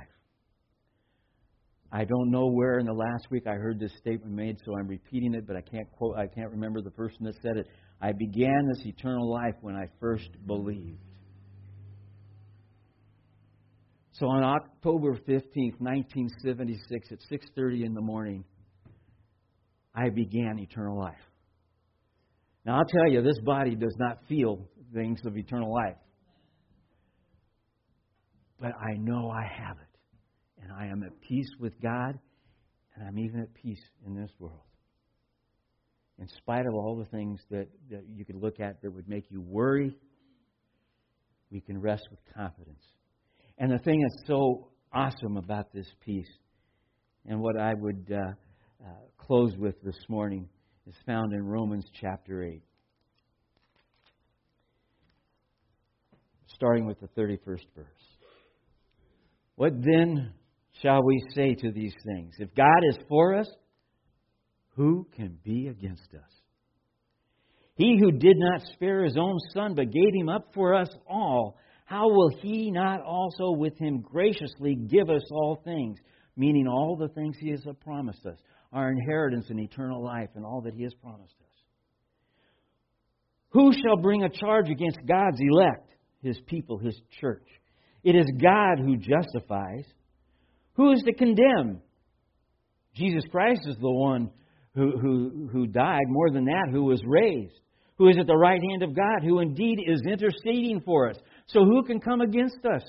I 1.91 2.05
don't 2.05 2.31
know 2.31 2.47
where 2.47 2.79
in 2.79 2.85
the 2.85 2.93
last 2.93 3.27
week 3.31 3.47
I 3.47 3.55
heard 3.55 3.79
this 3.79 3.91
statement 3.97 4.33
made, 4.33 4.57
so 4.63 4.77
I'm 4.77 4.87
repeating 4.87 5.33
it, 5.33 5.45
but 5.47 5.55
I 5.55 5.61
can't 5.61 5.91
quote 5.91 6.17
I 6.17 6.27
can't 6.27 6.51
remember 6.51 6.81
the 6.81 6.91
person 6.91 7.25
that 7.25 7.35
said 7.41 7.57
it. 7.57 7.67
I 8.01 8.11
began 8.13 8.67
this 8.67 8.85
eternal 8.85 9.29
life 9.29 9.55
when 9.61 9.75
I 9.75 9.87
first 9.99 10.29
believed. 10.45 10.99
So 14.21 14.27
on 14.27 14.43
October 14.43 15.15
15th, 15.15 15.79
1976 15.79 17.11
at 17.11 17.17
6:30 17.23 17.85
in 17.85 17.95
the 17.95 18.01
morning, 18.01 18.45
I 19.95 20.09
began 20.09 20.59
eternal 20.59 20.95
life. 20.95 21.27
Now 22.63 22.77
I'll 22.77 22.85
tell 22.85 23.11
you 23.11 23.23
this 23.23 23.39
body 23.43 23.73
does 23.73 23.95
not 23.97 24.23
feel 24.27 24.69
things 24.93 25.19
of 25.25 25.35
eternal 25.37 25.73
life. 25.73 25.97
But 28.59 28.73
I 28.79 28.93
know 28.97 29.31
I 29.31 29.41
have 29.41 29.77
it 29.79 29.97
and 30.61 30.71
I 30.71 30.85
am 30.85 31.01
at 31.01 31.19
peace 31.21 31.49
with 31.59 31.73
God, 31.81 32.19
and 32.93 33.07
I'm 33.07 33.17
even 33.17 33.39
at 33.39 33.51
peace 33.55 33.83
in 34.05 34.13
this 34.13 34.29
world. 34.37 34.61
In 36.19 36.27
spite 36.27 36.67
of 36.67 36.75
all 36.75 36.95
the 36.95 37.05
things 37.05 37.41
that, 37.49 37.69
that 37.89 38.03
you 38.07 38.23
could 38.23 38.35
look 38.35 38.59
at 38.59 38.83
that 38.83 38.91
would 38.91 39.09
make 39.09 39.31
you 39.31 39.41
worry, 39.41 39.97
we 41.49 41.59
can 41.59 41.81
rest 41.81 42.07
with 42.11 42.19
confidence. 42.35 42.85
And 43.57 43.71
the 43.71 43.79
thing 43.79 44.01
that's 44.01 44.27
so 44.27 44.69
awesome 44.93 45.37
about 45.37 45.71
this 45.73 45.87
piece, 46.03 46.31
and 47.25 47.39
what 47.39 47.57
I 47.57 47.73
would 47.73 48.11
uh, 48.11 48.31
uh, 48.83 48.93
close 49.17 49.55
with 49.57 49.81
this 49.83 49.99
morning, 50.09 50.47
is 50.87 50.95
found 51.05 51.33
in 51.33 51.43
Romans 51.45 51.85
chapter 51.99 52.43
8. 52.43 52.61
Starting 56.47 56.85
with 56.85 56.99
the 56.99 57.07
31st 57.19 57.65
verse. 57.75 57.87
What 59.55 59.73
then 59.81 60.33
shall 60.81 61.03
we 61.03 61.21
say 61.35 61.53
to 61.53 61.71
these 61.71 61.93
things? 62.05 62.33
If 62.39 62.53
God 62.55 62.81
is 62.89 62.97
for 63.07 63.35
us, 63.35 63.47
who 64.75 65.07
can 65.15 65.37
be 65.43 65.67
against 65.67 66.13
us? 66.13 66.31
He 67.75 67.97
who 67.99 68.11
did 68.11 68.37
not 68.37 68.61
spare 68.73 69.03
his 69.03 69.17
own 69.17 69.37
son, 69.53 69.75
but 69.75 69.91
gave 69.91 70.13
him 70.13 70.29
up 70.29 70.51
for 70.53 70.75
us 70.75 70.89
all, 71.09 71.57
how 71.91 72.07
will 72.07 72.29
he 72.41 72.71
not 72.71 73.01
also 73.01 73.51
with 73.51 73.77
him 73.77 73.99
graciously 73.99 74.75
give 74.75 75.09
us 75.09 75.23
all 75.29 75.61
things? 75.65 75.97
Meaning 76.37 76.65
all 76.65 76.95
the 76.95 77.09
things 77.09 77.35
he 77.37 77.49
has 77.49 77.65
promised 77.83 78.25
us, 78.25 78.37
our 78.71 78.89
inheritance 78.89 79.47
in 79.49 79.59
eternal 79.59 80.01
life, 80.01 80.29
and 80.35 80.45
all 80.45 80.61
that 80.61 80.73
he 80.73 80.83
has 80.83 80.93
promised 80.93 81.35
us. 81.41 81.57
Who 83.49 83.73
shall 83.73 83.97
bring 83.97 84.23
a 84.23 84.29
charge 84.29 84.69
against 84.69 84.99
God's 85.05 85.39
elect, 85.41 85.93
his 86.23 86.39
people, 86.47 86.77
his 86.77 86.97
church? 87.19 87.45
It 88.05 88.15
is 88.15 88.25
God 88.41 88.79
who 88.79 88.95
justifies. 88.95 89.83
Who 90.75 90.93
is 90.93 91.01
to 91.01 91.13
condemn? 91.13 91.81
Jesus 92.95 93.25
Christ 93.29 93.63
is 93.67 93.75
the 93.81 93.91
one 93.91 94.29
who, 94.75 94.97
who, 94.97 95.49
who 95.51 95.67
died, 95.67 96.05
more 96.07 96.31
than 96.31 96.45
that, 96.45 96.69
who 96.71 96.85
was 96.85 97.01
raised, 97.05 97.59
who 97.97 98.07
is 98.07 98.17
at 98.17 98.27
the 98.27 98.37
right 98.37 98.61
hand 98.69 98.81
of 98.81 98.95
God, 98.95 99.23
who 99.23 99.39
indeed 99.39 99.79
is 99.85 100.01
interceding 100.07 100.81
for 100.85 101.09
us. 101.09 101.17
So 101.53 101.65
who 101.65 101.83
can 101.83 101.99
come 101.99 102.21
against 102.21 102.65
us? 102.65 102.83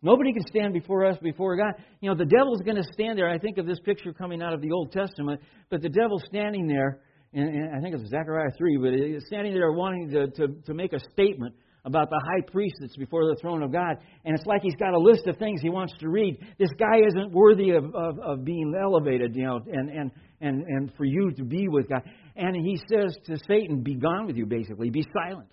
Nobody 0.00 0.32
can 0.32 0.42
stand 0.46 0.74
before 0.74 1.04
us, 1.04 1.18
before 1.20 1.56
God. 1.56 1.72
You 2.00 2.10
know, 2.10 2.16
the 2.16 2.24
devil's 2.24 2.60
going 2.60 2.76
to 2.76 2.84
stand 2.92 3.18
there. 3.18 3.28
I 3.28 3.38
think 3.38 3.58
of 3.58 3.66
this 3.66 3.80
picture 3.80 4.12
coming 4.12 4.42
out 4.42 4.52
of 4.52 4.60
the 4.60 4.70
Old 4.70 4.92
Testament, 4.92 5.40
but 5.70 5.82
the 5.82 5.88
devil's 5.88 6.22
standing 6.26 6.68
there, 6.68 7.00
and, 7.32 7.76
I 7.76 7.80
think 7.80 7.96
it's 7.96 8.08
Zechariah 8.08 8.50
3, 8.56 8.76
but 8.76 8.92
he's 8.92 9.26
standing 9.26 9.54
there 9.54 9.72
wanting 9.72 10.10
to, 10.10 10.28
to, 10.28 10.48
to 10.66 10.74
make 10.74 10.92
a 10.92 11.00
statement 11.12 11.54
about 11.84 12.10
the 12.10 12.20
high 12.22 12.42
priest 12.52 12.76
that's 12.80 12.96
before 12.96 13.24
the 13.24 13.36
throne 13.40 13.62
of 13.62 13.72
God. 13.72 13.96
And 14.24 14.36
it's 14.36 14.46
like 14.46 14.62
he's 14.62 14.76
got 14.76 14.94
a 14.94 14.98
list 14.98 15.26
of 15.26 15.36
things 15.38 15.60
he 15.60 15.70
wants 15.70 15.94
to 16.00 16.08
read. 16.08 16.38
This 16.58 16.70
guy 16.78 16.98
isn't 17.06 17.32
worthy 17.32 17.70
of, 17.70 17.84
of, 17.94 18.18
of 18.20 18.44
being 18.44 18.74
elevated, 18.80 19.34
you 19.34 19.44
know, 19.44 19.60
and, 19.66 19.88
and, 19.88 20.10
and, 20.40 20.62
and 20.62 20.92
for 20.96 21.04
you 21.04 21.32
to 21.32 21.44
be 21.44 21.66
with 21.68 21.88
God. 21.88 22.02
And 22.36 22.54
he 22.54 22.78
says 22.92 23.16
to 23.26 23.36
Satan, 23.48 23.82
Be 23.82 23.96
gone 23.96 24.26
with 24.26 24.36
you, 24.36 24.46
basically. 24.46 24.90
Be 24.90 25.04
silent. 25.12 25.48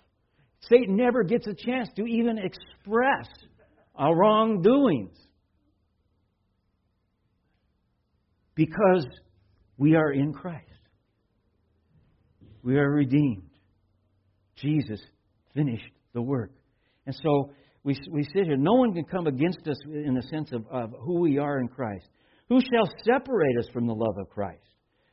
Satan 0.60 0.96
never 0.96 1.22
gets 1.22 1.46
a 1.46 1.54
chance 1.54 1.88
to 1.96 2.04
even 2.04 2.38
express 2.38 3.28
our 3.94 4.14
wrongdoings. 4.14 5.16
Because 8.54 9.06
we 9.76 9.94
are 9.94 10.12
in 10.12 10.32
Christ. 10.32 10.64
We 12.62 12.78
are 12.78 12.90
redeemed. 12.90 13.50
Jesus 14.56 15.00
finished 15.54 15.84
the 16.14 16.22
work. 16.22 16.50
And 17.04 17.14
so 17.22 17.50
we, 17.84 17.96
we 18.10 18.24
sit 18.24 18.46
here. 18.46 18.56
No 18.56 18.74
one 18.74 18.92
can 18.92 19.04
come 19.04 19.26
against 19.26 19.60
us 19.68 19.76
in 19.86 20.14
the 20.14 20.22
sense 20.22 20.50
of, 20.52 20.66
of 20.70 20.92
who 21.00 21.20
we 21.20 21.38
are 21.38 21.60
in 21.60 21.68
Christ. 21.68 22.08
Who 22.48 22.60
shall 22.60 22.92
separate 23.04 23.58
us 23.58 23.68
from 23.72 23.86
the 23.86 23.94
love 23.94 24.16
of 24.18 24.30
Christ? 24.30 24.64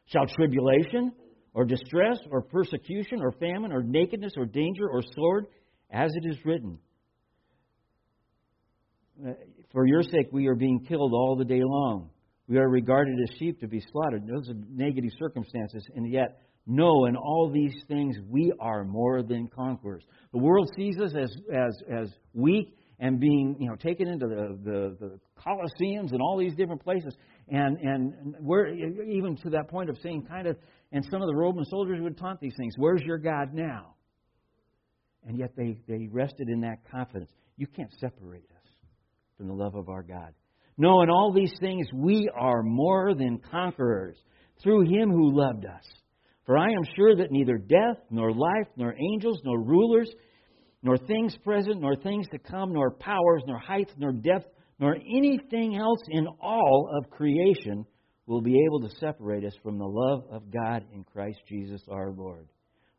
Shall 0.06 0.26
tribulation, 0.26 1.12
or 1.54 1.66
distress, 1.66 2.18
or 2.32 2.42
persecution, 2.42 3.22
or 3.22 3.32
famine, 3.34 3.72
or 3.72 3.84
nakedness, 3.84 4.34
or 4.38 4.46
danger, 4.46 4.88
or 4.90 5.02
sword, 5.16 5.46
as 5.92 6.12
it 6.16 6.28
is 6.28 6.38
written. 6.44 6.80
Uh, 9.26 9.32
for 9.72 9.86
your 9.86 10.02
sake, 10.02 10.28
we 10.32 10.48
are 10.48 10.56
being 10.56 10.84
killed 10.88 11.14
all 11.14 11.36
the 11.38 11.46
day 11.46 11.62
long. 11.64 12.10
We 12.48 12.58
are 12.58 12.68
regarded 12.68 13.16
as 13.24 13.38
sheep 13.38 13.60
to 13.62 13.68
be 13.68 13.82
slaughtered. 13.92 14.28
Those 14.28 14.50
are 14.50 14.56
negative 14.70 15.12
circumstances, 15.20 15.86
and 15.96 16.12
yet, 16.12 16.42
no, 16.66 17.06
in 17.06 17.16
all 17.16 17.52
these 17.54 17.76
things, 17.88 18.16
we 18.28 18.52
are 18.60 18.84
more 18.84 19.22
than 19.22 19.48
conquerors. 19.48 20.04
The 20.32 20.40
world 20.40 20.70
sees 20.76 20.98
us 21.00 21.14
as, 21.16 21.36
as, 21.54 21.78
as 21.92 22.10
weak 22.34 22.76
and 23.00 23.20
being 23.20 23.56
you 23.60 23.68
know 23.68 23.76
taken 23.76 24.08
into 24.08 24.28
the, 24.28 24.58
the, 24.64 24.98
the 25.00 25.20
colosseums 25.38 26.12
and 26.12 26.22
all 26.22 26.38
these 26.38 26.56
different 26.56 26.82
places 26.84 27.16
and 27.50 27.78
and 27.80 28.36
we're 28.40 28.68
even 28.68 29.36
to 29.36 29.50
that 29.50 29.68
point 29.68 29.90
of 29.90 29.98
saying 30.02 30.26
kind 30.28 30.48
of 30.48 30.56
and 30.94 31.04
some 31.12 31.22
of 31.22 31.28
the 31.28 31.36
roman 31.36 31.66
soldiers 31.66 32.00
would 32.02 32.18
taunt 32.18 32.40
these 32.40 32.54
things. 32.56 32.76
Where's 32.78 33.02
your 33.02 33.18
god 33.18 33.54
now? 33.54 33.96
And 35.26 35.38
yet 35.38 35.52
they 35.58 35.78
they 35.88 36.08
rested 36.10 36.48
in 36.48 36.62
that 36.62 36.90
confidence. 36.90 37.32
You 37.58 37.68
can't 37.68 37.92
separate 38.00 38.50
us 38.52 38.72
from 39.38 39.48
the 39.48 39.54
love 39.54 39.76
of 39.76 39.90
our 39.90 40.04
god. 40.04 40.34
No 40.78 41.02
in 41.02 41.10
all 41.10 41.34
these 41.34 41.54
things 41.60 41.88
we 41.94 42.30
are 42.34 42.64
more 42.64 43.14
than 43.14 43.42
conquerors 43.52 44.18
through 44.62 44.84
him 44.84 45.10
who 45.10 45.36
loved 45.36 45.66
us. 45.66 45.84
For 46.46 46.58
i 46.58 46.70
am 46.72 46.84
sure 46.96 47.16
that 47.16 47.32
neither 47.32 47.58
death 47.58 47.98
nor 48.10 48.32
life 48.32 48.68
nor 48.78 48.94
angels 48.94 49.42
nor 49.44 49.62
rulers 49.62 50.10
nor 50.84 50.98
things 50.98 51.36
present, 51.46 51.80
nor 51.80 51.96
things 51.96 52.28
to 52.28 52.38
come, 52.38 52.74
nor 52.74 52.92
powers, 52.92 53.42
nor 53.48 53.58
height, 53.58 53.90
nor 53.98 54.12
depth, 54.12 54.46
nor 54.80 54.96
anything 54.96 55.78
else 55.78 56.02
in 56.10 56.28
all 56.42 56.90
of 56.98 57.10
creation 57.10 57.86
will 58.26 58.42
be 58.42 58.64
able 58.66 58.82
to 58.82 58.96
separate 58.98 59.44
us 59.44 59.54
from 59.62 59.78
the 59.78 59.86
love 59.86 60.24
of 60.32 60.52
God 60.52 60.86
in 60.94 61.04
Christ 61.04 61.40
Jesus 61.48 61.82
our 61.90 62.12
Lord. 62.12 62.48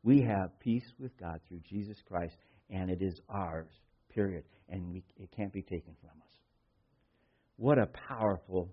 We 0.02 0.20
have 0.20 0.58
peace 0.60 0.84
with 0.98 1.16
God 1.18 1.40
through 1.48 1.60
Jesus 1.68 1.96
Christ, 2.06 2.36
and 2.70 2.90
it 2.90 2.98
is 3.00 3.20
ours, 3.28 3.70
period. 4.12 4.44
And 4.68 4.92
we, 4.92 5.02
it 5.16 5.30
can't 5.34 5.52
be 5.52 5.62
taken 5.62 5.94
from 6.00 6.10
us. 6.10 6.32
What 7.56 7.78
a 7.78 7.88
powerful, 8.08 8.70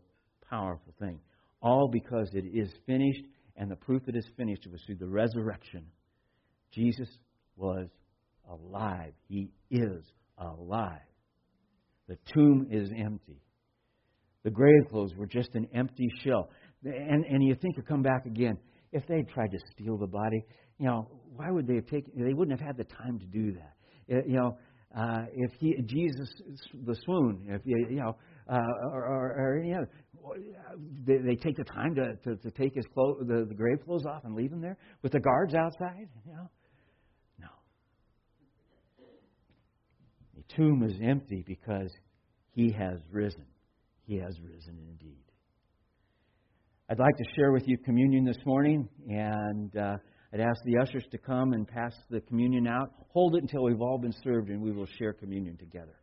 powerful 0.50 0.94
thing. 1.00 1.20
All 1.62 1.88
because 1.88 2.30
it 2.34 2.46
is 2.46 2.70
finished, 2.86 3.24
and 3.56 3.70
the 3.70 3.76
proof 3.76 4.06
that 4.06 4.16
it 4.16 4.20
is 4.20 4.32
finished 4.36 4.68
was 4.70 4.82
through 4.86 4.96
the 4.96 5.08
resurrection. 5.08 5.86
Jesus 6.74 7.10
was 7.56 7.88
alive. 8.50 9.14
He 9.28 9.52
is 9.70 10.04
alive. 10.38 11.00
The 12.08 12.18
tomb 12.34 12.68
is 12.72 12.90
empty. 12.98 13.42
The 14.44 14.50
grave 14.50 14.90
clothes 14.90 15.14
were 15.16 15.28
just 15.28 15.56
an 15.56 15.68
empty 15.74 16.10
shell. 16.24 16.50
And, 16.84 17.26
and 17.26 17.44
you 17.44 17.56
think 17.56 17.76
to 17.76 17.82
come 17.82 18.02
back 18.02 18.26
again. 18.26 18.58
If 18.92 19.08
they 19.08 19.24
tried 19.34 19.52
to 19.52 19.60
steal 19.72 19.98
the 19.98 20.08
body, 20.08 20.44
you 20.78 20.88
know, 20.88 21.08
why 21.36 21.50
would 21.50 21.68
they 21.68 21.76
have 21.76 21.88
taken? 21.88 22.12
They 22.16 22.34
wouldn't 22.34 22.60
have 22.60 22.66
had 22.66 22.76
the 22.76 22.84
time 22.84 23.20
to 23.20 23.26
do 23.26 23.54
that. 23.54 24.28
You 24.28 24.36
know, 24.36 24.58
uh, 24.98 25.26
if 25.34 25.52
he, 25.60 25.76
Jesus, 25.86 26.30
the 26.86 26.96
swoon, 27.06 27.46
if 27.48 27.62
you, 27.64 27.88
you 27.90 28.00
know, 28.02 28.18
uh, 28.52 28.60
or, 28.92 29.06
or, 29.06 29.26
or 29.38 29.60
any 29.60 29.74
other, 29.74 29.90
they, 31.06 31.18
they 31.18 31.36
take 31.36 31.56
the 31.56 31.64
time 31.64 31.96
to, 31.96 32.16
to, 32.24 32.36
to 32.36 32.52
take 32.52 32.76
his 32.76 32.86
clothes, 32.94 33.20
the, 33.22 33.46
the 33.48 33.56
grave 33.56 33.78
clothes 33.86 34.06
off 34.06 34.26
and 34.26 34.36
leave 34.36 34.52
him 34.52 34.60
there 34.60 34.78
with 35.02 35.14
the 35.14 35.20
guards 35.20 35.54
outside. 35.54 36.10
You 36.26 36.34
know, 36.34 36.50
no. 37.40 37.48
The 40.36 40.44
tomb 40.56 40.84
is 40.84 41.00
empty 41.02 41.46
because 41.48 41.92
he 42.52 42.72
has 42.74 43.00
risen. 43.10 43.46
He 44.12 44.18
has 44.18 44.38
risen 44.42 44.78
indeed. 44.78 45.24
I'd 46.90 47.00
like 47.00 47.16
to 47.16 47.24
share 47.34 47.54
with 47.54 47.64
you 47.66 47.78
communion 47.78 48.26
this 48.26 48.46
morning, 48.46 48.90
and 49.08 49.74
uh, 49.78 49.96
I'd 50.34 50.42
ask 50.42 50.62
the 50.66 50.80
ushers 50.82 51.06
to 51.12 51.18
come 51.18 51.54
and 51.54 51.66
pass 51.66 51.94
the 52.10 52.20
communion 52.20 52.68
out. 52.68 52.92
Hold 53.14 53.38
it 53.38 53.44
until 53.44 53.64
we've 53.64 53.80
all 53.80 53.98
been 53.98 54.14
served, 54.22 54.50
and 54.50 54.62
we 54.62 54.74
will 54.74 54.86
share 55.00 55.14
communion 55.14 55.56
together. 55.56 55.96